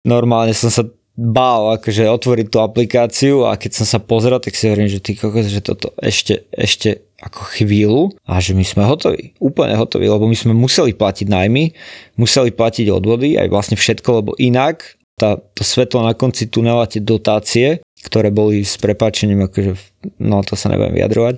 [0.05, 0.85] normálne som sa
[1.15, 5.15] bál akože otvoriť tú aplikáciu a keď som sa pozrel, tak si hovorím, že ty
[5.15, 10.28] kokos, že toto ešte, ešte ako chvíľu a že my sme hotoví, úplne hotoví, lebo
[10.28, 11.71] my sme museli platiť najmy,
[12.19, 16.99] museli platiť odvody, aj vlastne všetko, lebo inak tá, to svetlo na konci tunela, tie
[16.99, 19.80] dotácie, ktoré boli s prepáčením, akože,
[20.19, 21.36] no to sa nebudem vyjadrovať,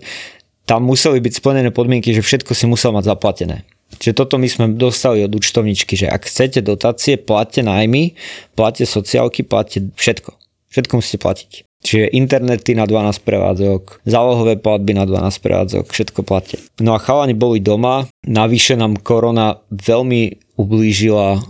[0.68, 3.64] tam museli byť splnené podmienky, že všetko si musel mať zaplatené.
[3.88, 8.20] Čiže toto my sme dostali od účtovničky, že ak chcete dotácie, platte najmy,
[8.52, 10.36] platte sociálky, platte všetko.
[10.68, 11.67] Všetko musíte platiť.
[11.86, 16.58] Čiže internety na 12 prevádzok, zálohové platby na 12 prevádzok, všetko platia.
[16.82, 21.46] No a chalani boli doma, navyše nám korona veľmi ublížila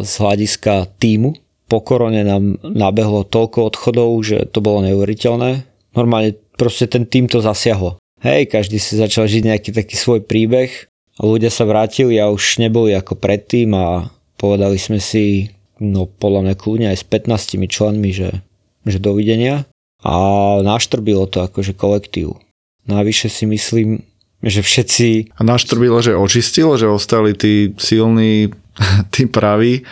[0.00, 1.36] z hľadiska týmu.
[1.66, 5.66] Po korone nám nabehlo toľko odchodov, že to bolo neuveriteľné.
[5.92, 8.00] Normálne proste ten tým to zasiahlo.
[8.24, 10.88] Hej, každý si začal žiť nejaký taký svoj príbeh
[11.24, 15.48] ľudia sa vrátili a už neboli ako predtým a povedali sme si,
[15.80, 18.44] no podľa mňa kľudne aj s 15 členmi, že,
[18.86, 19.66] že dovidenia
[20.00, 20.14] a
[20.62, 22.38] naštrbilo to akože kolektív.
[22.86, 24.06] Navyše si myslím,
[24.46, 25.34] že všetci...
[25.34, 28.54] A naštrbilo, že očistilo, že ostali tí silní,
[29.14, 29.82] tí praví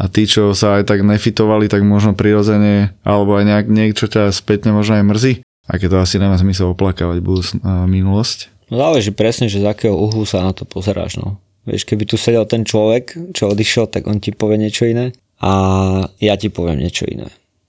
[0.00, 4.32] a tí, čo sa aj tak nefitovali, tak možno prirodzene, alebo aj nejak niečo ťa
[4.32, 5.34] spätne možno aj mrzí.
[5.68, 8.48] A keď to asi nemá zmysel oplakávať budúc, minulosť.
[8.72, 11.20] No záleží presne, že z akého uhlu sa na to pozeráš.
[11.20, 11.36] No.
[11.68, 15.12] Vieš, keby tu sedel ten človek, čo odišiel, tak on ti povie niečo iné
[15.44, 15.52] a
[16.24, 17.28] ja ti poviem niečo iné.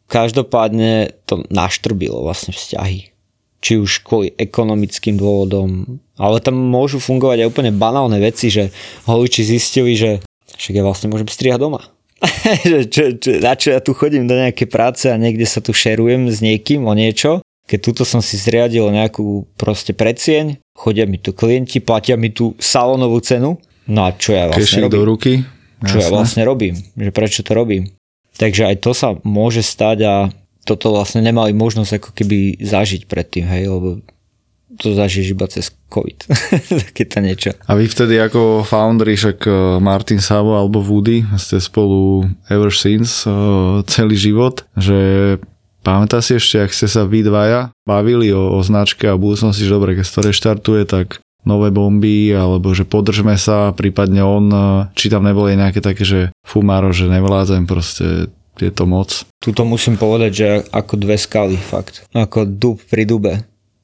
[0.09, 3.13] Každopádne to naštrbilo vlastne vzťahy.
[3.59, 8.73] Či už kvôli ekonomickým dôvodom, ale tam môžu fungovať aj úplne banálne veci, že
[9.05, 10.25] holiči zistili, že
[10.57, 11.85] však ja vlastne môžem strihať doma.
[12.91, 16.27] čo, čo, na čo ja tu chodím do nejakej práce a niekde sa tu šerujem
[16.27, 21.37] s niekým o niečo keď túto som si zriadil nejakú proste predsieň, chodia mi tu
[21.37, 24.97] klienti, platia mi tu salónovú cenu, no a čo ja vlastne Kešik robím?
[24.97, 25.33] do ruky.
[25.79, 27.87] Čo ja vlastne robím, že prečo to robím.
[28.39, 30.15] Takže aj to sa môže stať a
[30.63, 33.99] toto vlastne nemali možnosť ako keby zažiť predtým, hej, lebo
[34.79, 36.31] to zažiješ iba cez COVID.
[36.87, 37.51] Takéto niečo.
[37.67, 43.27] A vy vtedy ako foundry, však eh, Martin Savo alebo Woody, ste spolu ever since
[43.27, 43.33] eh,
[43.83, 45.37] celý život, že
[45.79, 49.71] Pamätá si ešte, ak ste sa vy dvaja bavili o, o značke a budúcnosti, že
[49.71, 54.45] dobre, keď to reštartuje, tak nové bomby, alebo že podržme sa, prípadne on,
[54.93, 59.23] či tam neboli nejaké také, že fumáro, že nevládzem, proste je to moc.
[59.39, 62.03] Tuto musím povedať, že ako dve skaly, fakt.
[62.11, 63.33] Ako dub pri dube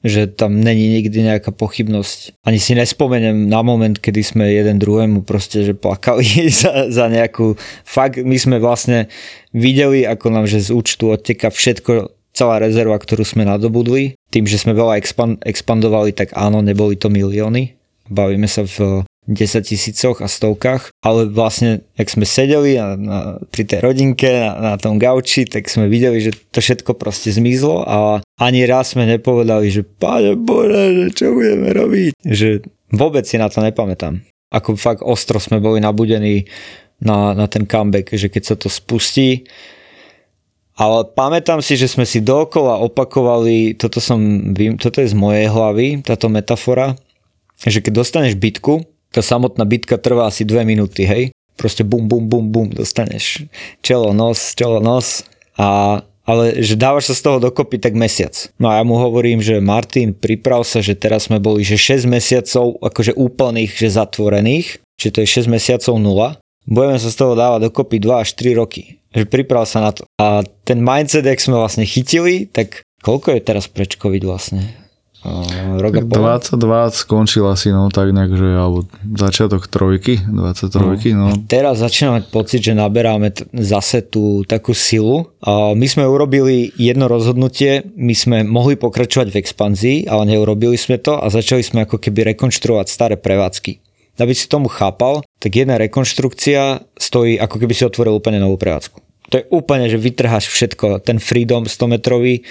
[0.06, 2.38] že tam není nikdy nejaká pochybnosť.
[2.46, 7.58] Ani si nespomeniem na moment, kedy sme jeden druhému proste, že plakali za, za nejakú...
[7.82, 9.10] Fakt, my sme vlastne
[9.50, 14.15] videli, ako nám, že z účtu odteka všetko, celá rezerva, ktorú sme nadobudli.
[14.36, 17.72] Tým, že sme veľa expand, expandovali, tak áno, neboli to milióny.
[18.12, 23.18] Bavíme sa v 10 tisícoch a stovkách, ale vlastne, ak sme sedeli na, na,
[23.48, 27.80] pri tej rodinke na, na tom gauči, tak sme videli, že to všetko proste zmizlo
[27.88, 32.20] a ani raz sme nepovedali, že páne Bože, čo budeme robiť?
[32.20, 32.60] Že
[32.92, 34.20] vôbec si na to nepamätám.
[34.52, 36.44] Ako fakt ostro sme boli nabudení
[37.00, 39.48] na, na ten comeback, že keď sa to spustí,
[40.76, 44.20] ale pamätám si, že sme si dookola opakovali, toto, som,
[44.76, 46.94] toto je z mojej hlavy, táto metafora,
[47.56, 51.32] že keď dostaneš bitku, tá samotná bitka trvá asi dve minúty, hej?
[51.56, 53.48] Proste bum, bum, bum, bum, dostaneš
[53.80, 55.24] čelo, nos, čelo, nos
[55.56, 58.34] a ale že dávaš sa z toho dokopy tak mesiac.
[58.58, 62.02] No a ja mu hovorím, že Martin, priprav sa, že teraz sme boli, že 6
[62.10, 66.28] mesiacov akože úplných, že zatvorených, že to je 6 mesiacov nula.
[66.66, 68.98] Budeme sa z toho dávať dokopy 2 až 3 roky.
[69.16, 70.04] Že priprav sa na to.
[70.20, 74.86] A ten mindset, jak sme vlastne chytili, tak koľko je teraz preč COVID vlastne?
[75.78, 76.22] rok a pol.
[76.22, 81.26] 22 skončil asi, no tak nejak, že, alebo začiatok trojky, 23, no.
[81.26, 81.26] no.
[81.34, 85.30] A teraz začíname mať pocit, že naberáme t- zase tú takú silu.
[85.42, 91.00] A my sme urobili jedno rozhodnutie, my sme mohli pokračovať v expanzii, ale neurobili sme
[91.00, 93.82] to a začali sme ako keby rekonštruovať staré prevádzky.
[94.16, 99.05] Aby si tomu chápal, tak jedna rekonštrukcia stojí ako keby si otvoril úplne novú prevádzku.
[99.30, 102.46] To je úplne, že vytrháš všetko, ten Freedom 100 metrový,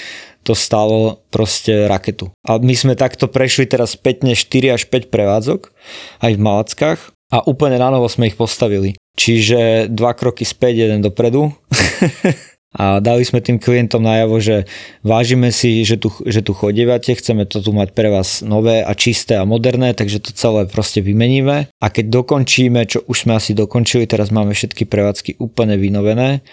[0.45, 2.29] to stalo proste raketu.
[2.45, 5.73] A my sme takto prešli teraz spätne 4 až 5 prevádzok,
[6.21, 7.01] aj v Malackách
[7.33, 8.93] a úplne na novo sme ich postavili.
[9.15, 11.49] Čiže dva kroky späť, jeden dopredu.
[12.75, 14.67] a dali sme tým klientom najavo, že
[14.99, 18.91] vážime si, že tu, že tu chodívate, chceme to tu mať pre vás nové a
[18.91, 21.71] čisté a moderné, takže to celé proste vymeníme.
[21.71, 26.43] A keď dokončíme, čo už sme asi dokončili, teraz máme všetky prevádzky úplne vynovené,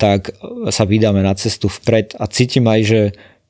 [0.00, 0.32] tak
[0.72, 3.00] sa vydáme na cestu vpred a cítim aj, že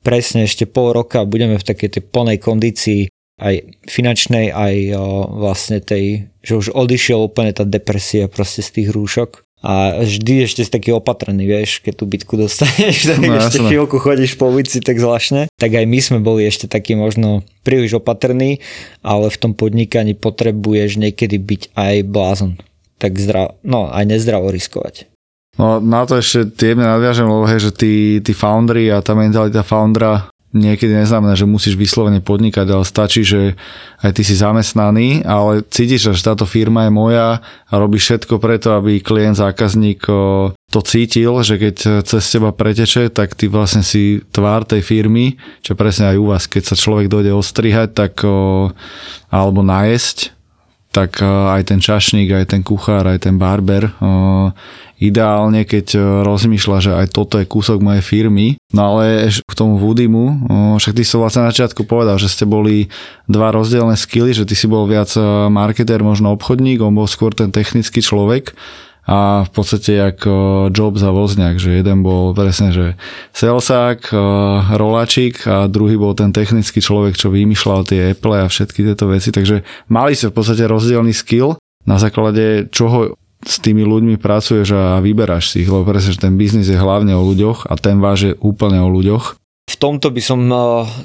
[0.03, 3.01] presne ešte pol roka budeme v takej tej plnej kondícii
[3.41, 3.55] aj
[3.87, 4.75] finančnej, aj
[5.31, 10.65] vlastne tej, že už odišiel úplne tá depresia proste z tých rúšok a vždy ešte
[10.65, 13.69] si taký opatrný, vieš, keď tú bitku dostaneš, tak no, ešte jasné.
[13.69, 15.53] chvíľku chodíš po ulici tak zvláštne.
[15.61, 18.57] Tak aj my sme boli ešte takí možno príliš opatrní,
[19.05, 22.57] ale v tom podnikaní potrebuješ niekedy byť aj blázon.
[22.97, 25.05] Tak zdrav, no aj nezdravo riskovať.
[25.59, 27.93] No na to ešte tiemne nadviažem, lebo hej, že tí,
[28.23, 33.55] tí foundry a tá mentalita foundera niekedy neznamená, že musíš vyslovene podnikať, ale stačí, že
[34.03, 38.75] aj ty si zamestnaný, ale cítiš, že táto firma je moja a robíš všetko preto,
[38.75, 40.03] aby klient, zákazník
[40.71, 45.75] to cítil, že keď cez teba preteče, tak ty vlastne si tvár tej firmy, čo
[45.75, 48.23] presne aj u vás, keď sa človek dojde ostrihať, tak
[49.31, 50.40] alebo najesť,
[50.91, 53.87] tak aj ten čašník, aj ten kuchár, aj ten barber
[55.01, 58.61] ideálne, keď rozmýšľa, že aj toto je kúsok mojej firmy.
[58.69, 60.45] No ale k tomu Woodymu,
[60.77, 62.85] však ty si vlastne na začiatku povedal, že ste boli
[63.25, 65.09] dva rozdielne skily, že ty si bol viac
[65.49, 68.53] marketer, možno obchodník, on bol skôr ten technický človek
[69.07, 70.23] a v podstate jak
[70.69, 72.85] Jobs a Vozňak, že jeden bol presne, že
[73.33, 74.13] salesák,
[74.77, 79.33] rolačík a druhý bol ten technický človek, čo vymýšľal tie Apple a všetky tieto veci,
[79.33, 85.01] takže mali ste v podstate rozdielný skill, na základe čoho s tými ľuďmi pracuješ a
[85.01, 88.37] vyberáš si ich, lebo presne, že ten biznis je hlavne o ľuďoch a ten váš
[88.37, 89.41] úplne o ľuďoch.
[89.65, 90.45] V tomto by som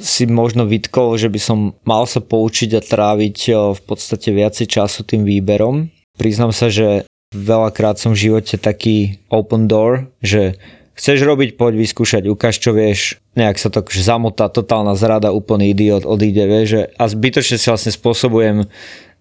[0.04, 3.36] si možno vytkol, že by som mal sa poučiť a tráviť
[3.72, 5.88] v podstate viacej času tým výberom.
[6.20, 10.60] Priznám sa, že veľakrát som v živote taký open door, že
[10.96, 15.76] chceš robiť, poď vyskúšať, ukáž čo vieš, nejak sa to akože zamotá, totálna zrada, úplný
[15.76, 18.64] idiot odíde, vieš, že a zbytočne si vlastne spôsobujem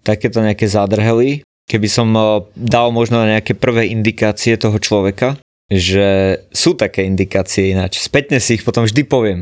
[0.06, 1.44] takéto nejaké zádrhely.
[1.66, 2.14] Keby som
[2.54, 5.34] dal možno nejaké prvé indikácie toho človeka,
[5.66, 7.98] že sú také indikácie ináč.
[7.98, 9.40] Spätne si ich potom vždy poviem.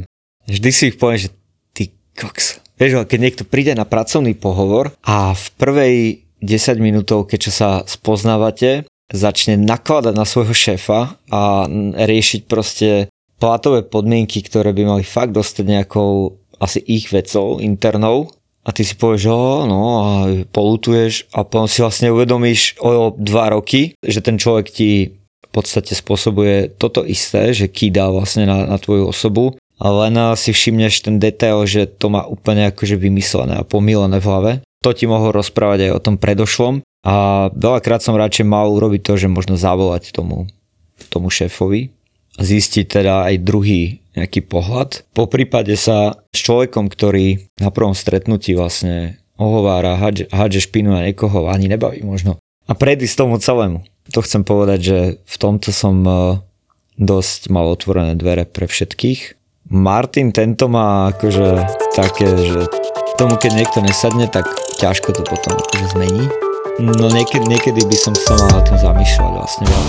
[0.49, 1.31] Vždy si ich poviem, že
[1.77, 2.65] ty koks.
[2.81, 8.85] Vieš, keď niekto príde na pracovný pohovor a v prvej 10 minútov, keď sa spoznávate,
[9.09, 11.43] začne nakladať na svojho šéfa a
[11.97, 13.09] riešiť proste
[13.41, 18.31] platové podmienky, ktoré by mali fakt dostať nejakou asi ich vecou internou.
[18.65, 19.33] A ty si povieš, že
[19.69, 20.09] no a
[20.49, 21.29] polutuješ.
[21.37, 26.73] A potom si vlastne uvedomíš o dva roky, že ten človek ti v podstate spôsobuje
[26.81, 29.61] toto isté, že kýdá vlastne na, na tvoju osobu.
[29.77, 34.29] A len si všimneš ten detail, že to má úplne akože vymyslené a pomílené v
[34.33, 34.53] hlave
[34.85, 39.13] to ti mohol rozprávať aj o tom predošlom a veľakrát som radšej mal urobiť to,
[39.17, 40.53] že možno zavolať tomu,
[41.09, 41.89] tomu šéfovi
[42.37, 45.07] zistiť teda aj druhý nejaký pohľad.
[45.15, 49.99] Po prípade sa s človekom, ktorý na prvom stretnutí vlastne ohovára,
[50.31, 52.39] hádže špinu na niekoho, ani nebaví možno.
[52.67, 53.83] A predísť tomu celému.
[54.13, 56.13] To chcem povedať, že v tomto som e,
[57.01, 59.37] dosť mal otvorené dvere pre všetkých.
[59.73, 61.67] Martin tento má akože
[61.97, 62.69] také, že
[63.19, 64.47] tomu keď niekto nesadne, tak
[64.83, 66.44] ťažko to potom akože zmení.
[66.75, 69.89] No niekedy, niekedy by som sa mal tým zamýšľať vlastne viac.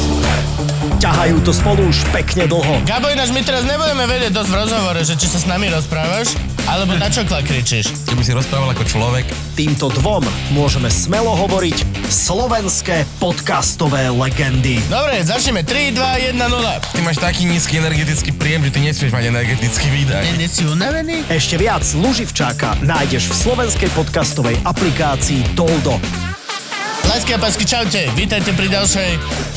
[1.02, 2.78] Ťahajú to spolu už pekne dlho.
[2.86, 6.38] Gabo, ináč my teraz nebudeme vedieť dosť v rozhovore, že či sa s nami rozprávaš,
[6.69, 7.89] alebo na čo kričíš.
[8.06, 9.26] Keby si rozprával ako človek.
[9.58, 14.78] Týmto dvom môžeme smelo hovoriť slovenské podcastové legendy.
[14.86, 15.65] Dobre, začneme.
[15.65, 16.45] 3, 2, 1, 0.
[16.93, 20.21] Ty máš taký nízky energetický príjem, že ty nesmieš mať energetický výdaj.
[20.21, 21.26] Nie, nie si unavený?
[21.34, 25.98] Ešte viac Luživčáka nájdeš v slovenskej podcastovej aplikácii Toldo.
[27.06, 28.02] Lásky a pásky, čaute.
[28.18, 29.10] Vítajte pri ďalšej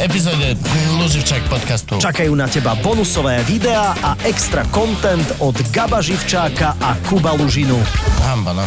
[0.05, 0.53] epizóde
[1.01, 1.97] Luživčák podcastu.
[1.97, 7.81] Čakajú na teba bonusové videá a extra content od Gaba Živčáka a Kuba Lužinu.
[8.21, 8.65] Hamba, no.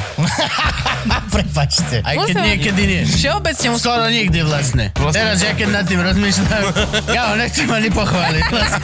[1.36, 2.02] Prepačte.
[2.02, 3.02] Aj keď Musím- niekedy nie.
[3.06, 3.86] Všeobecne musím...
[3.86, 4.86] Skoro nikdy vlastne.
[5.14, 6.64] Teraz ja keď nad tým rozmýšľam,
[7.16, 8.44] ja ho nechcem ani pochváliť.
[8.50, 8.82] Vlastne.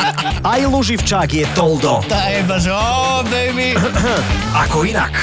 [0.52, 2.02] Aj Luživčák je Toldo.
[2.10, 3.78] Tá je iba, že oh, baby.
[4.66, 5.14] Ako inak.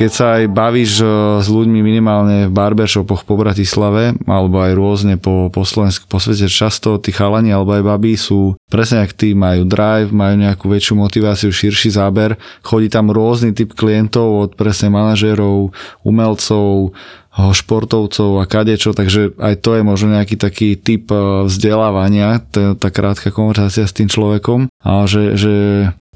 [0.00, 1.06] Keď sa aj bavíš e,
[1.44, 6.48] s ľuďmi minimálne v barbershopoch po Bratislave alebo aj rôzne po, po Slovensku, po svete,
[6.48, 10.96] často tí chalani alebo aj baby sú presne jak ty, majú drive, majú nejakú väčšiu
[10.96, 16.96] motiváciu, širší záber, chodí tam rôzny typ klientov od presne manažérov, umelcov,
[17.30, 23.28] športovcov a kadečo, takže aj to je možno nejaký taký typ e, vzdelávania, tá krátka
[23.28, 25.54] konverzácia s tým človekom, a že, že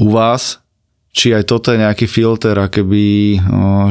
[0.01, 0.64] u vás
[1.15, 3.39] či aj toto je nejaký filter, keby,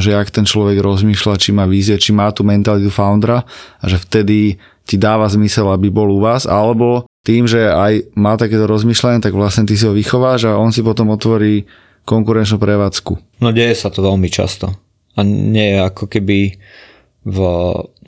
[0.04, 3.48] že ak ten človek rozmýšľa, či má vízie, či má tú mentalitu foundera
[3.80, 8.36] a že vtedy ti dáva zmysel, aby bol u vás, alebo tým, že aj má
[8.36, 11.64] takéto rozmýšľanie, tak vlastne ty si ho vychováš a on si potom otvorí
[12.04, 13.40] konkurenčnú prevádzku.
[13.40, 14.76] No deje sa to veľmi často.
[15.16, 16.60] A nie je ako keby
[17.24, 17.40] v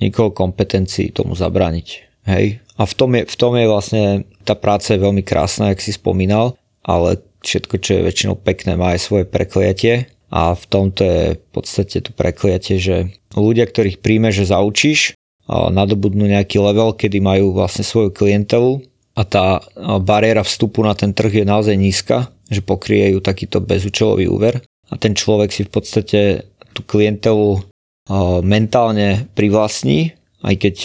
[0.04, 1.88] nikoho kompetencii tomu zabrániť.
[2.28, 2.60] Hej?
[2.76, 4.04] A v tom, je, v tom je vlastne,
[4.44, 8.98] tá práca je veľmi krásna, jak si spomínal, ale všetko, čo je väčšinou pekné, má
[8.98, 10.10] aj svoje prekliatie.
[10.34, 15.16] A v tomto je v podstate to prekliatie, že ľudia, ktorých príjme, že zaučíš,
[15.48, 18.82] nadobudnú nejaký level, kedy majú vlastne svoju klientelu
[19.16, 19.62] a tá
[20.02, 24.60] bariéra vstupu na ten trh je naozaj nízka, že pokrie ju takýto bezúčelový úver.
[24.90, 26.20] A ten človek si v podstate
[26.74, 27.62] tú klientelu
[28.44, 30.76] mentálne privlastní, aj keď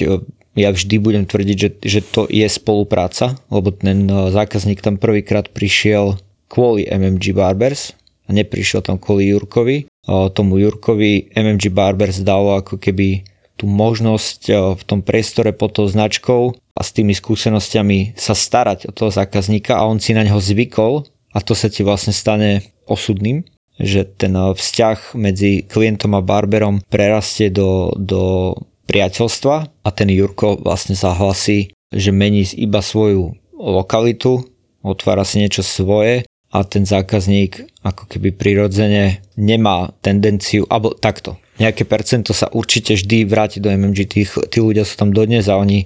[0.54, 6.20] ja vždy budem tvrdiť, že, že to je spolupráca, lebo ten zákazník tam prvýkrát prišiel
[6.50, 7.94] kvôli MMG Barbers
[8.26, 9.86] a neprišiel tam kvôli Jurkovi.
[10.34, 13.22] Tomu Jurkovi MMG Barbers dalo ako keby
[13.54, 18.92] tú možnosť v tom priestore pod tou značkou a s tými skúsenostiami sa starať o
[18.96, 23.44] toho zákazníka a on si na neho zvykol a to sa ti vlastne stane osudným,
[23.76, 28.56] že ten vzťah medzi klientom a barberom prerastie do, do
[28.88, 34.42] priateľstva a ten Jurko vlastne zahlasí, že mení iba svoju lokalitu,
[34.80, 41.84] otvára si niečo svoje a ten zákazník ako keby prirodzene nemá tendenciu, alebo takto, nejaké
[41.84, 44.08] percento sa určite vždy vráti do MMG.
[44.08, 45.84] Tí, tí ľudia sú tam dodnes a oni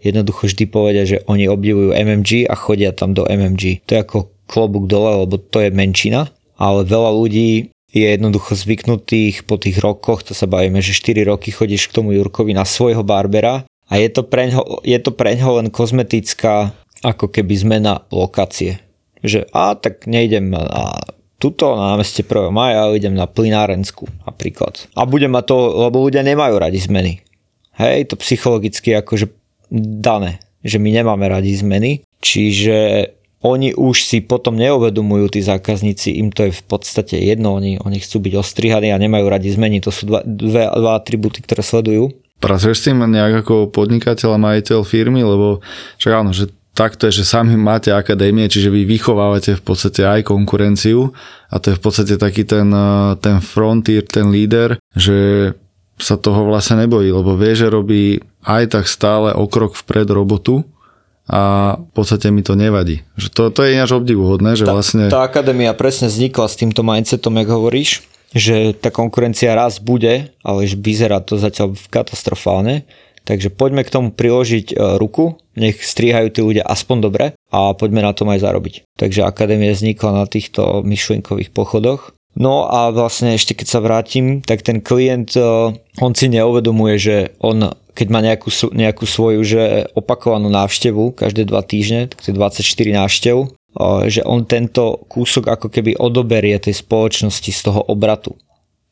[0.00, 3.82] jednoducho vždy povedia, že oni obdivujú MMG a chodia tam do MMG.
[3.90, 9.48] To je ako klobúk dole, lebo to je menšina, ale veľa ľudí je jednoducho zvyknutých
[9.48, 13.02] po tých rokoch, to sa bavíme, že 4 roky chodíš k tomu Jurkovi na svojho
[13.02, 18.87] barbera a je to preňho, je to preňho len kozmetická ako keby zmena lokácie.
[19.22, 20.94] Že a tak nejdem na
[21.38, 22.50] tuto na námeste 1.
[22.50, 24.90] maja a idem na plinárensku napríklad.
[24.98, 27.22] A budem ma to, lebo ľudia nemajú radi zmeny.
[27.78, 29.30] Hej, to psychologicky akože
[30.02, 36.34] dané, že my nemáme radi zmeny, čiže oni už si potom neuvedomujú, tí zákazníci, im
[36.34, 39.94] to je v podstate jedno, oni, oni chcú byť ostrihaní a nemajú radi zmeny, to
[39.94, 42.18] sú dva, dve, dva atributy, ktoré sledujú.
[42.42, 45.62] Pracuješ s tým nejak ako podnikateľ a majiteľ firmy, lebo
[46.02, 50.30] však áno, že takto je, že sami máte akadémie, čiže vy vychovávate v podstate aj
[50.30, 51.10] konkurenciu
[51.50, 55.50] a to je v podstate taký ten, eh, ten frontier, ten líder, že
[55.98, 60.62] sa toho vlastne nebojí, lebo vie, že robí aj tak stále o krok vpred robotu
[61.26, 63.02] a v podstate mi to nevadí.
[63.18, 65.10] Že to, to je ináč obdivuhodné, že tá, vlastne...
[65.10, 70.60] Tá akadémia presne vznikla s týmto mindsetom, jak hovoríš, že tá konkurencia raz bude, ale
[70.70, 72.86] vyzerá to zatiaľ katastrofálne
[73.28, 78.00] Takže poďme k tomu priložiť e, ruku, nech strihajú tí ľudia aspoň dobre a poďme
[78.00, 78.88] na tom aj zarobiť.
[78.96, 82.16] Takže akadémia vznikla na týchto myšlienkových pochodoch.
[82.40, 87.16] No a vlastne ešte keď sa vrátim, tak ten klient, e, on si neuvedomuje, že
[87.44, 88.48] on keď má nejakú,
[88.78, 93.46] nejakú svoju že opakovanú návštevu každé dva týždne, tak to je 24 návštev, e,
[94.08, 98.40] že on tento kúsok ako keby odoberie tej spoločnosti z toho obratu.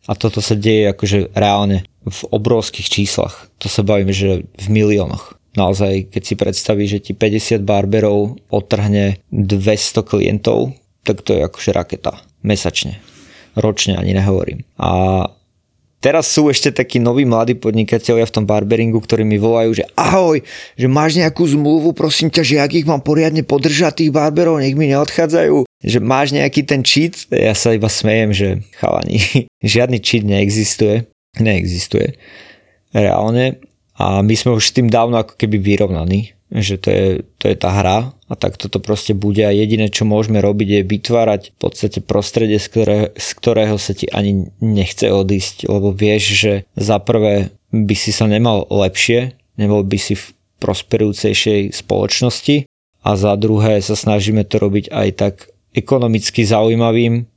[0.07, 3.51] A toto sa deje akože reálne v obrovských číslach.
[3.59, 5.35] To sa bavíme, že v miliónoch.
[5.59, 11.71] Naozaj, keď si predstavíš, že ti 50 barberov otrhne 200 klientov, tak to je akože
[11.75, 12.13] raketa.
[12.47, 13.01] Mesačne.
[13.57, 14.63] Ročne ani nehovorím.
[14.77, 15.25] A
[16.07, 20.39] teraz sú ešte takí noví mladí podnikatelia v tom barberingu, ktorí mi volajú, že ahoj,
[20.79, 24.79] že máš nejakú zmluvu, prosím ťa, že ak ich mám poriadne podržať tých barberov, nech
[24.79, 25.67] mi neodchádzajú.
[25.83, 28.49] Že máš nejaký ten cheat, ja sa iba smejem, že
[28.79, 29.19] chalani,
[29.75, 31.11] žiadny cheat neexistuje,
[31.43, 32.15] neexistuje.
[32.95, 33.59] Reálne.
[33.99, 37.07] A my sme už s tým dávno ako keby vyrovnaní, že to je,
[37.43, 40.81] to je tá hra a tak toto proste bude a jediné čo môžeme robiť je
[40.83, 46.35] vytvárať v podstate prostredie, z, ktoré, z ktorého sa ti ani nechce odísť, lebo vieš,
[46.35, 52.67] že za prvé by si sa nemal lepšie, nebol by si v prosperujúcejšej spoločnosti
[53.07, 55.35] a za druhé sa snažíme to robiť aj tak
[55.77, 57.29] ekonomicky zaujímavým,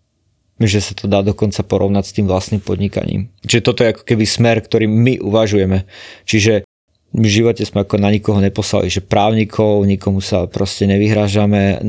[0.59, 3.31] že sa to dá dokonca porovnať s tým vlastným podnikaním.
[3.47, 5.87] Čiže toto je ako keby smer, ktorý my uvažujeme.
[6.27, 6.67] Čiže
[7.09, 11.81] v živote sme ako na nikoho neposlali, že právnikov, nikomu sa proste nevyhrážame,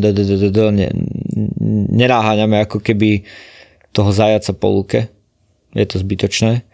[1.93, 3.29] nenáháňame ako keby
[3.93, 5.01] toho zajaca po luke.
[5.77, 6.65] Je to zbytočné.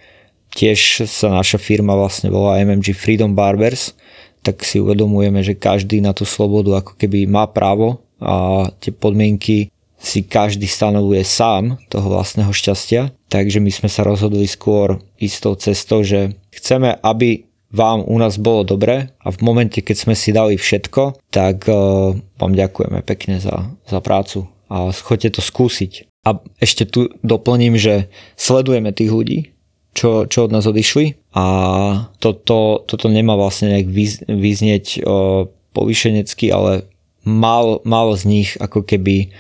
[0.54, 3.92] Tiež sa naša firma vlastne volá MMG Freedom Barbers,
[4.46, 9.74] tak si uvedomujeme, že každý na tú slobodu ako keby má právo a tie podmienky
[9.98, 16.06] si každý stanovuje sám toho vlastného šťastia, takže my sme sa rozhodli skôr istou cestou,
[16.06, 20.56] že chceme, aby vám u nás bolo dobre a v momente, keď sme si dali
[20.56, 26.08] všetko, tak uh, vám ďakujeme pekne za, za prácu a choďte to skúsiť.
[26.26, 29.38] A ešte tu doplním, že sledujeme tých ľudí,
[29.94, 31.44] čo, čo od nás odišli a
[32.18, 33.88] toto, toto nemá vlastne nejak
[34.26, 36.90] vyznieť uh, povýšenecky, ale
[37.22, 39.30] málo, málo z nich ako keby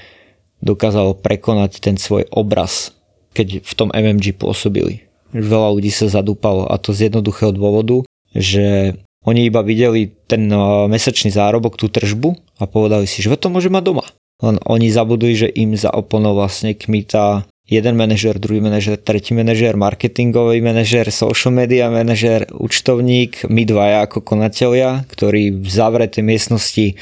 [0.62, 2.94] dokázalo prekonať ten svoj obraz,
[3.34, 5.04] keď v tom MMG pôsobili.
[5.34, 8.05] Veľa ľudí sa zadúpalo a to z jednoduchého dôvodu,
[8.36, 8.94] že
[9.26, 13.72] oni iba videli ten uh, mesačný zárobok, tú tržbu a povedali si, že to môže
[13.72, 14.06] mať doma.
[14.38, 19.74] Len oni zabudli, že im za oponou vlastne kmita jeden manažer, druhý manažer, tretí manažer,
[19.74, 26.94] marketingový manažer, social media manažer, účtovník, my dvaja ako konatelia, ktorí v zavretej miestnosti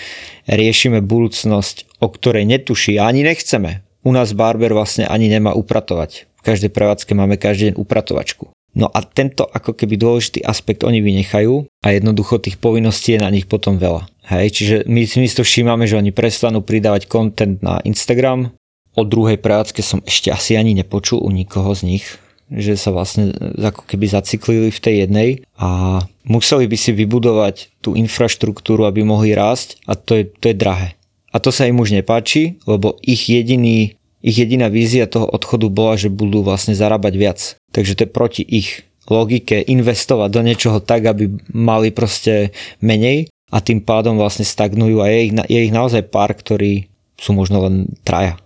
[0.48, 3.84] riešime budúcnosť, o ktorej netuší a ani nechceme.
[4.04, 6.28] U nás barber vlastne ani nemá upratovať.
[6.40, 8.52] V každej prevádzke máme každý deň upratovačku.
[8.74, 13.30] No a tento ako keby dôležitý aspekt oni vynechajú a jednoducho tých povinností je na
[13.30, 14.10] nich potom veľa.
[14.26, 18.50] Hej, čiže my si to všímame, že oni prestanú pridávať content na Instagram.
[18.98, 22.04] O druhej prevádzke som ešte asi ani nepočul u nikoho z nich,
[22.50, 27.94] že sa vlastne ako keby zaciklili v tej jednej a museli by si vybudovať tú
[27.94, 30.98] infraštruktúru, aby mohli rásť a to je, to je drahé.
[31.34, 36.00] A to sa im už nepáči, lebo ich jediný ich jediná vízia toho odchodu bola,
[36.00, 37.40] že budú vlastne zarábať viac.
[37.74, 43.60] Takže to je proti ich logike investovať do niečoho tak, aby mali proste menej a
[43.60, 47.90] tým pádom vlastne stagnujú a je ich, je ich naozaj pár, ktorí sú možno len
[48.06, 48.40] traja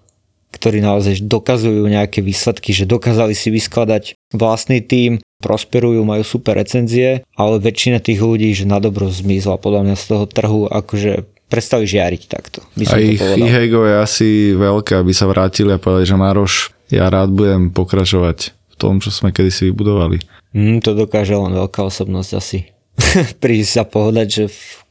[0.49, 7.23] ktorí naozaj dokazujú nejaké výsledky, že dokázali si vyskladať vlastný tím, prosperujú, majú super recenzie,
[7.39, 11.87] ale väčšina tých ľudí, že na dobro zmizla podľa mňa z toho trhu, akože prestali
[11.87, 12.65] žiariť takto.
[12.75, 16.55] By som a ich ego je asi veľké, aby sa vrátili a povedali, že Maroš,
[16.91, 20.23] ja rád budem pokračovať tom, čo sme kedysi vybudovali.
[20.55, 22.71] Mm, to dokáže len veľká osobnosť asi.
[23.43, 24.45] Prísť a povedať, že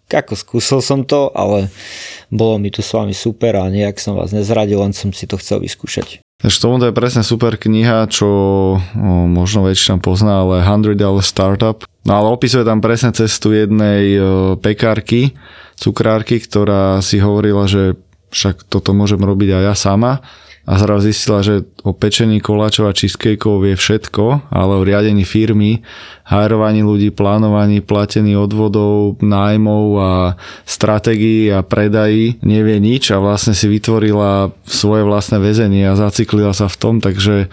[0.08, 1.68] ako skúsil som to, ale
[2.32, 5.36] bolo mi tu s vami super a nejak som vás nezradil, len som si to
[5.36, 6.24] chcel vyskúšať.
[6.38, 8.78] Ešte tomu to je presne super kniha, čo o,
[9.26, 11.78] možno väčšina pozná, ale 100 Dollar Startup.
[12.06, 14.22] No ale opisuje tam presne cestu jednej o,
[14.56, 15.34] pekárky,
[15.82, 17.98] cukrárky, ktorá si hovorila, že
[18.30, 20.22] však toto môžem robiť aj ja sama
[20.68, 25.80] a zrazu zistila, že o pečení koláčov a cheesecakeov vie všetko, ale o riadení firmy,
[26.28, 30.12] hajrovaní ľudí, plánovaní, platení odvodov, nájmov a
[30.68, 36.68] stratégii a predají nevie nič a vlastne si vytvorila svoje vlastné väzenie a zaciklila sa
[36.68, 37.48] v tom, takže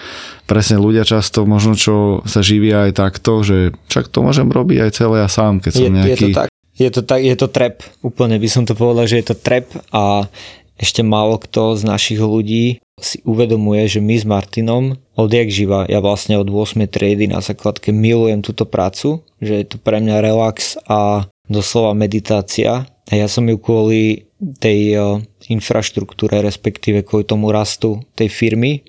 [0.50, 4.90] presne ľudia často možno čo sa živia aj takto, že však to môžem robiť aj
[4.90, 6.10] celé ja sám, keď som nejaký...
[6.10, 6.48] Je to tak.
[6.74, 9.70] Je to, tak, je to trap, úplne by som to povedal, že je to trap
[9.94, 10.26] a
[10.74, 16.00] ešte málo kto z našich ľudí si uvedomuje, že my s Martinom odjak živa, ja
[16.00, 16.88] vlastne od 8.
[16.88, 22.88] triedy na základke milujem túto prácu, že je to pre mňa relax a doslova meditácia
[22.88, 24.24] a ja som ju kvôli
[24.58, 24.96] tej
[25.52, 28.80] infraštruktúre, respektíve kvôli tomu rastu tej firmy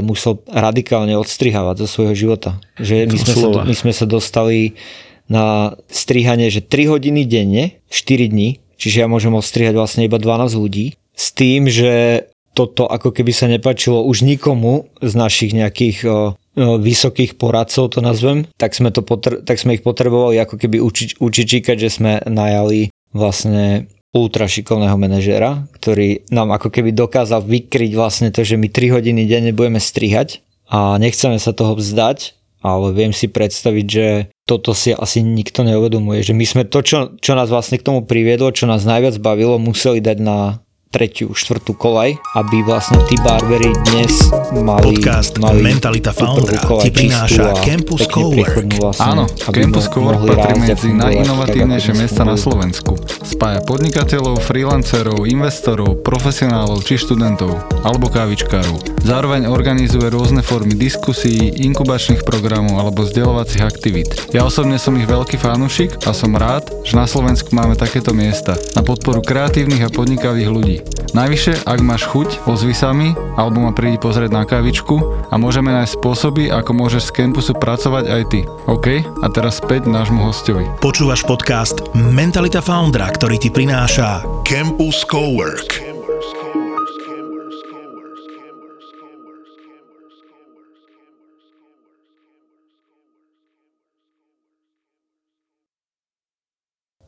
[0.00, 2.56] musel radikálne odstrihávať zo svojho života.
[2.80, 4.80] Že my sme, sa, my sme sa dostali
[5.28, 10.56] na strihanie, že 3 hodiny denne, 4 dní, čiže ja môžem ostrihať vlastne iba 12
[10.56, 12.24] ľudí, s tým, že
[12.58, 18.50] toto ako keby sa nepačilo už nikomu z našich nejakých o, vysokých poradcov, to nazvem,
[18.58, 22.90] tak sme, to potr- tak sme ich potrebovali ako keby uči- učičíkať, že sme najali
[23.14, 28.98] vlastne ultra šikovného manažéra, ktorý nám ako keby dokázal vykryť vlastne to, že my 3
[28.98, 34.06] hodiny denne budeme strihať a nechceme sa toho vzdať, ale viem si predstaviť, že
[34.48, 38.02] toto si asi nikto neuvedomuje, že my sme to, čo, čo nás vlastne k tomu
[38.02, 43.76] priviedlo, čo nás najviac bavilo, museli dať na tretiu, štvrtú kolaj, aby vlastne tí barbery
[43.92, 44.96] dnes mali...
[44.96, 48.64] Podcast mali Mentalita Foundera ti prináša Campus Cowork.
[48.80, 52.96] Vlastne, Áno, Campus Cowork patrí medzi najinovatívnejšie miesta na Slovensku.
[53.20, 59.04] Spája podnikateľov, freelancerov, investorov, profesionálov či študentov, alebo kávičkárov.
[59.04, 64.10] Zároveň organizuje rôzne formy diskusí, inkubačných programov alebo vzdelovacích aktivít.
[64.32, 68.56] Ja osobne som ich veľký fanúšik a som rád, že na Slovensku máme takéto miesta
[68.72, 70.77] na podporu kreatívnych a podnikavých ľudí.
[71.16, 75.72] Najvyššie, ak máš chuť, ozvi sa mi, alebo ma prídi pozrieť na kavičku a môžeme
[75.72, 78.40] nájsť spôsoby, ako môžeš z campusu pracovať aj ty.
[78.68, 79.02] OK?
[79.02, 80.68] A teraz späť nášmu hostovi.
[80.78, 85.88] Počúvaš podcast Mentalita Foundera, ktorý ti prináša Campus Cowork.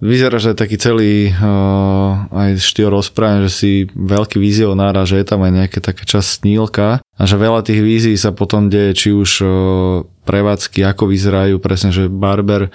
[0.00, 5.18] Vyzerá, že je taký celý uh, aj štýl rozprávania, že si veľký vizionár a že
[5.20, 8.97] je tam aj nejaké také čas snílka a že veľa tých vízií sa potom deje,
[8.97, 9.45] či už
[10.24, 12.70] prevádzky, ako vyzerajú, presne, že barber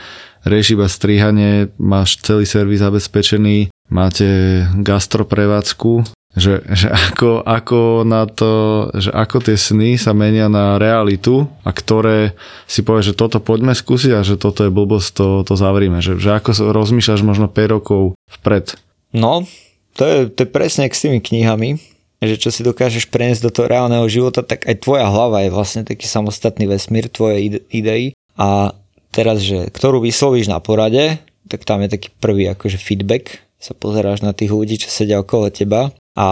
[0.45, 8.53] rieši iba strihanie, máš celý servis zabezpečený, máte gastroprevádzku, že, že ako, ako na to,
[8.91, 12.35] že ako tie sny sa menia na realitu a ktoré
[12.67, 16.03] si povie, že toto poďme skúsiť a že toto je blbosť, to, to zavrime.
[16.03, 18.75] Že, že ako rozmýšľaš možno 5 rokov vpred.
[19.15, 19.47] No,
[19.95, 21.79] to je, to je presne s tými knihami,
[22.19, 25.87] že čo si dokážeš preniesť do toho reálneho života, tak aj tvoja hlava je vlastne
[25.87, 28.11] taký samostatný vesmír, tvoje idei.
[28.35, 28.75] A
[29.15, 34.19] teraz, že ktorú vyslovíš na porade, tak tam je taký prvý akože feedback, sa pozeráš
[34.19, 35.95] na tých ľudí, čo sedia okolo teba.
[36.19, 36.27] A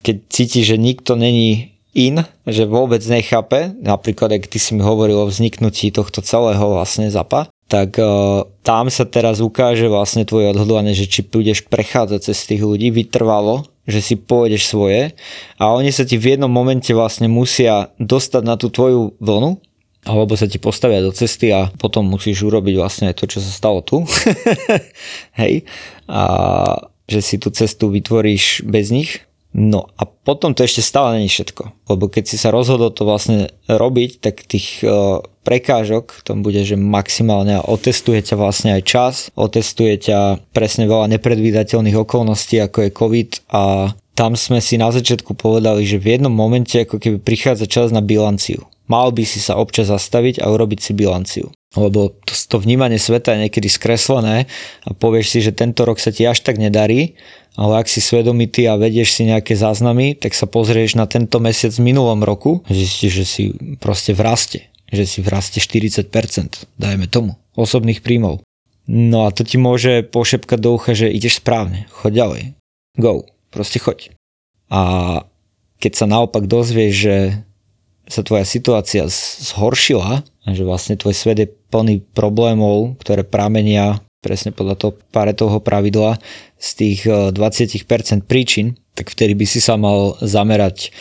[0.00, 5.20] keď cítiš, že nikto není in, že vôbec nechápe, napríklad ak ty si mi hovoril
[5.20, 10.92] o vzniknutí tohto celého vlastne zapa, tak uh, tam sa teraz ukáže vlastne tvoje odhodlanie,
[10.92, 15.16] že či budeš prechádzať cez tých ľudí vytrvalo, že si pôjdeš svoje
[15.56, 19.56] a oni sa ti v jednom momente vlastne musia dostať na tú tvoju vlnu
[20.04, 23.86] alebo sa ti postavia do cesty a potom musíš urobiť vlastne to, čo sa stalo
[23.86, 24.02] tu.
[25.40, 25.62] Hej.
[26.10, 26.22] A
[27.06, 29.22] že si tú cestu vytvoríš bez nich.
[29.52, 31.92] No a potom to ešte stále není všetko.
[31.92, 36.80] Lebo keď si sa rozhodol to vlastne robiť, tak tých uh, prekážok tam bude, že
[36.80, 43.30] maximálne otestuje ťa vlastne aj čas, otestuje ťa presne veľa nepredvídateľných okolností, ako je COVID
[43.52, 43.62] a
[44.16, 48.00] tam sme si na začiatku povedali, že v jednom momente ako keby prichádza čas na
[48.00, 51.48] bilanciu mal by si sa občas zastaviť a urobiť si bilanciu.
[51.72, 54.44] Lebo to, to vnímanie sveta je niekedy skreslené
[54.84, 57.16] a povieš si, že tento rok sa ti až tak nedarí,
[57.56, 61.72] ale ak si svedomitý a vedieš si nejaké záznamy, tak sa pozrieš na tento mesiac
[61.72, 63.42] v minulom roku a zistíš, že si
[63.80, 64.60] proste v raste.
[64.92, 68.44] Že si v raste 40%, dajme tomu, osobných príjmov.
[68.84, 72.42] No a to ti môže pošepkať do ucha, že ideš správne, choď ďalej.
[73.00, 74.12] Go, proste choď.
[74.68, 74.80] A
[75.80, 77.16] keď sa naopak dozvieš, že
[78.04, 84.76] sa tvoja situácia zhoršila že vlastne tvoj svet je plný problémov, ktoré pramenia presne podľa
[84.78, 86.18] toho paretovho pravidla
[86.58, 90.94] z tých 20% e, príčin, tak vtedy by si sa mal zamerať.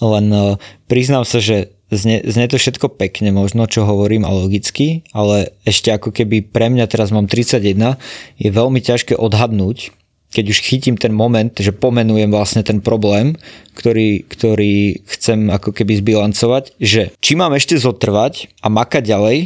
[0.00, 0.56] Len e,
[0.88, 5.92] priznám sa, že znie, znie to všetko pekne možno, čo hovorím a logicky, ale ešte
[5.92, 8.00] ako keby pre mňa teraz mám 31,
[8.40, 9.92] je veľmi ťažké odhadnúť,
[10.32, 13.36] keď už chytím ten moment, že pomenujem vlastne ten problém,
[13.76, 19.36] ktorý, ktorý chcem ako keby zbilancovať, že či mám ešte zotrvať a makať ďalej,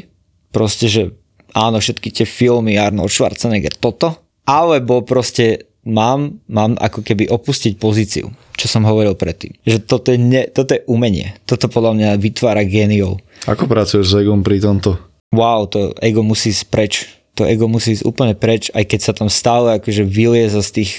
[0.54, 1.02] proste, že
[1.52, 4.14] áno, všetky tie filmy Arnold Schwarzenegger, toto,
[4.46, 9.58] alebo proste mám, mám ako keby opustiť pozíciu, čo som hovoril predtým.
[9.66, 11.34] Že toto je, ne, toto je umenie.
[11.46, 13.18] Toto podľa mňa vytvára géniov.
[13.50, 14.98] Ako pracuješ s egom pri tomto?
[15.34, 16.94] Wow, to ego musí ísť preč
[17.36, 20.92] to ego musí ísť úplne preč, aj keď sa tam stále akože vylieza z tých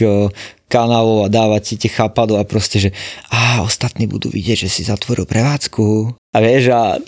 [0.70, 2.90] kanálov a dáva ti tie chápadlo a proste, že
[3.34, 6.14] a ostatní budú vidieť, že si zatvoril prevádzku.
[6.14, 7.02] A vieš, a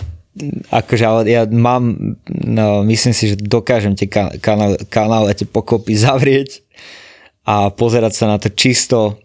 [0.71, 4.07] akože ale ja mám, no, myslím si, že dokážem tie
[4.39, 6.63] kanály, kanály a tie pokopy zavrieť
[7.43, 9.21] a pozerať sa na to čisto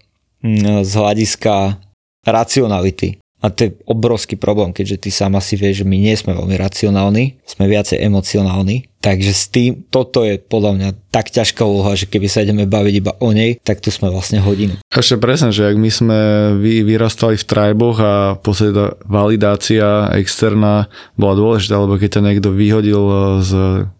[0.84, 1.80] z hľadiska
[2.24, 3.20] racionality.
[3.44, 6.56] A to je obrovský problém, keďže ty sám asi vieš, že my nie sme veľmi
[6.56, 8.88] racionálni, sme viacej emocionálni.
[9.04, 12.94] Takže s tým, toto je podľa mňa tak ťažká úloha, že keby sa ideme baviť
[13.04, 14.80] iba o nej, tak tu sme vlastne hodinu.
[14.88, 16.18] Ešte presne, že ak my sme
[16.56, 20.88] vy, vyrastali v trajboch a podstate validácia externá
[21.20, 23.04] bola dôležitá, lebo keď ťa niekto vyhodil
[23.44, 23.52] z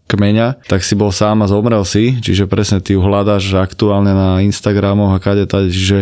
[0.04, 4.44] kmeňa, tak si bol sám a zomrel si, čiže presne ty ju hľadáš aktuálne na
[4.44, 5.98] Instagramoch a kade tady, čiže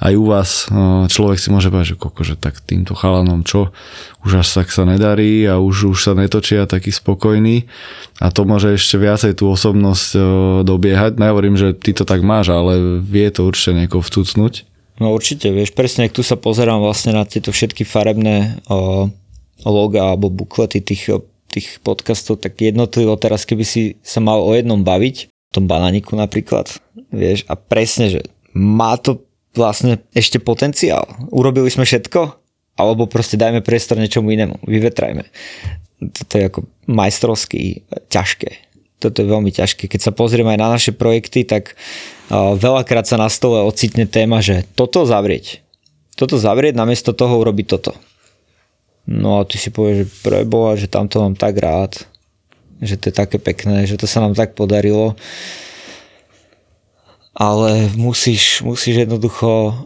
[0.00, 3.68] aj u vás no, človek si môže povedať, že koko, že tak týmto chalanom čo,
[4.24, 7.68] už až tak sa nedarí a už, už sa netočia taký spokojný
[8.18, 10.16] a to môže ešte viacej tú osobnosť
[10.64, 11.20] dobiehať.
[11.20, 14.64] Nehovorím, že ty to tak máš, ale vie to určite niekoho vtucnúť.
[14.96, 19.10] No určite, vieš, presne tu sa pozerám vlastne na tieto všetky farebné o,
[19.66, 21.10] loga alebo buklety tých
[21.54, 26.66] tých podcastov, tak jednotlivo teraz, keby si sa mal o jednom baviť, tom bananiku napríklad,
[27.14, 28.20] vieš, a presne, že
[28.50, 29.22] má to
[29.54, 31.06] vlastne ešte potenciál.
[31.30, 32.43] Urobili sme všetko,
[32.74, 35.24] alebo proste dajme priestor niečomu inému, vyvetrajme.
[36.10, 36.60] Toto je ako
[36.90, 38.50] majstrovský, ťažké.
[38.98, 39.86] Toto je veľmi ťažké.
[39.86, 41.78] Keď sa pozrieme aj na naše projekty, tak
[42.32, 45.62] veľakrát sa na stole ocitne téma, že toto zavrieť.
[46.14, 47.92] Toto zavrieť, namiesto toho urobiť toto
[49.04, 52.08] No a ty si povieš, že preboha, že tamto mám tak rád,
[52.80, 55.12] že to je také pekné, že to sa nám tak podarilo.
[57.36, 59.76] Ale musíš, musíš jednoducho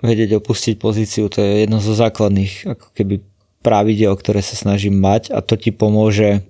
[0.00, 3.20] vedieť opustiť pozíciu, to je jedno zo základných ako keby
[3.60, 6.40] pravidel, ktoré sa snažím mať a to ti pomôže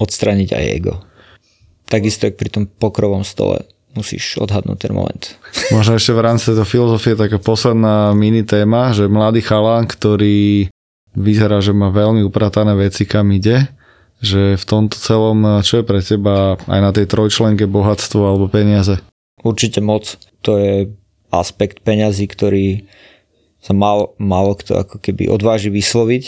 [0.00, 0.94] odstraniť aj ego.
[1.86, 5.22] Takisto jak pri tom pokrovom stole musíš odhadnúť ten moment.
[5.72, 10.68] Možno ešte v rámci tejto filozofie taká posledná mini téma, že mladý chalán, ktorý
[11.16, 13.72] vyzerá, že má veľmi upratané veci, kam ide,
[14.20, 19.00] že v tomto celom, čo je pre teba aj na tej trojčlenke bohatstvo alebo peniaze?
[19.40, 20.20] Určite moc.
[20.44, 20.92] To je
[21.38, 22.86] aspekt peňazí, ktorý
[23.60, 26.24] sa mal, málo kto ako keby odváži vysloviť,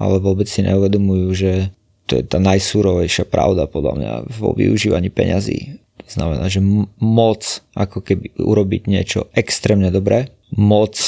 [0.00, 1.52] ale vôbec si neuvedomujú, že
[2.10, 5.78] to je tá najsúrovejšia pravda podľa mňa vo využívaní peňazí.
[6.02, 6.58] To znamená, že
[6.98, 10.98] moc ako keby urobiť niečo extrémne dobré, moc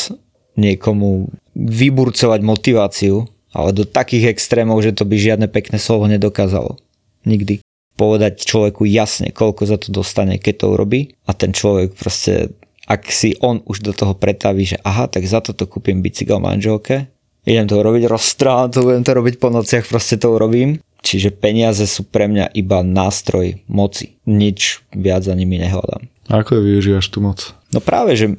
[0.55, 6.79] niekomu vyburcovať motiváciu, ale do takých extrémov, že to by žiadne pekné slovo nedokázalo.
[7.27, 7.61] Nikdy.
[7.93, 12.57] Povedať človeku jasne, koľko za to dostane, keď to urobí a ten človek proste,
[12.89, 17.07] ak si on už do toho pretaví, že aha, tak za toto kúpim bicykel manželke,
[17.47, 20.83] idem to urobiť, roztrám to, budem to robiť po nociach, proste to urobím.
[21.03, 24.15] Čiže peniaze sú pre mňa iba nástroj moci.
[24.23, 26.07] Nič viac za nimi nehľadám.
[26.31, 27.51] Ako je využívaš tú moc?
[27.75, 28.39] No práve, že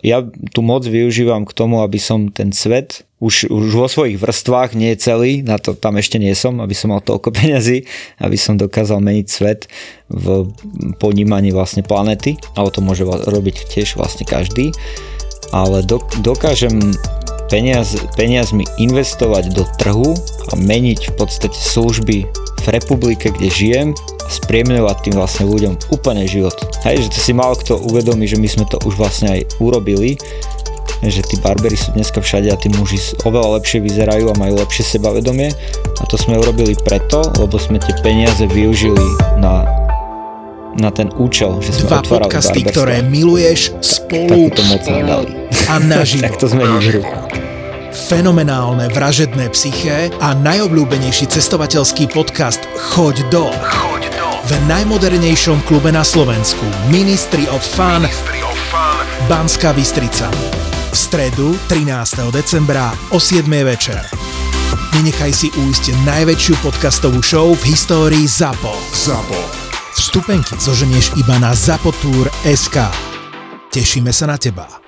[0.00, 4.76] ja tú moc využívam k tomu, aby som ten svet už, už vo svojich vrstvách,
[4.76, 7.88] nie celý, na to tam ešte nie som, aby som mal toľko peňazí,
[8.20, 9.60] aby som dokázal meniť svet
[10.12, 10.52] v
[11.00, 14.70] ponímaní vlastne planety, ale to môže robiť tiež vlastne každý,
[15.50, 16.76] ale do, dokážem
[17.48, 20.12] peniaz, peniazmi investovať do trhu
[20.50, 22.26] a meniť v podstate služby
[22.62, 23.88] v republike, kde žijem
[24.26, 26.58] a spriemňovať tým vlastne ľuďom úplne život.
[26.82, 30.18] Hej, že to si málo kto uvedomí, že my sme to už vlastne aj urobili,
[31.02, 34.96] že tí barbery sú dneska všade a tí muži oveľa lepšie vyzerajú a majú lepšie
[34.96, 35.52] sebavedomie
[35.98, 39.06] a to sme urobili preto, lebo sme tie peniaze využili
[39.38, 39.64] na
[40.76, 42.72] na ten účel, že sme Dva otvárali podcasty, barberstvo.
[42.76, 45.32] ktoré miluješ spolu Takúto moc dali.
[45.72, 46.24] a naživo.
[46.28, 47.02] tak to zmení hru.
[47.96, 52.60] Fenomenálne vražedné psyché a najobľúbenejší cestovateľský podcast
[52.92, 53.48] Choď do.
[54.46, 56.62] V najmodernejšom klube na Slovensku
[56.92, 58.04] Ministry of Fun
[59.26, 60.28] Banská Bystrica.
[60.92, 62.30] V stredu 13.
[62.30, 63.50] decembra o 7.
[63.64, 63.98] večer.
[64.94, 68.72] Nenechaj si újsť najväčšiu podcastovú show v histórii ZAPO.
[68.94, 69.40] ZAPO.
[69.98, 72.76] Vstupenky zoženieš iba na zapotur.sk.
[73.74, 74.85] Tešíme sa na teba.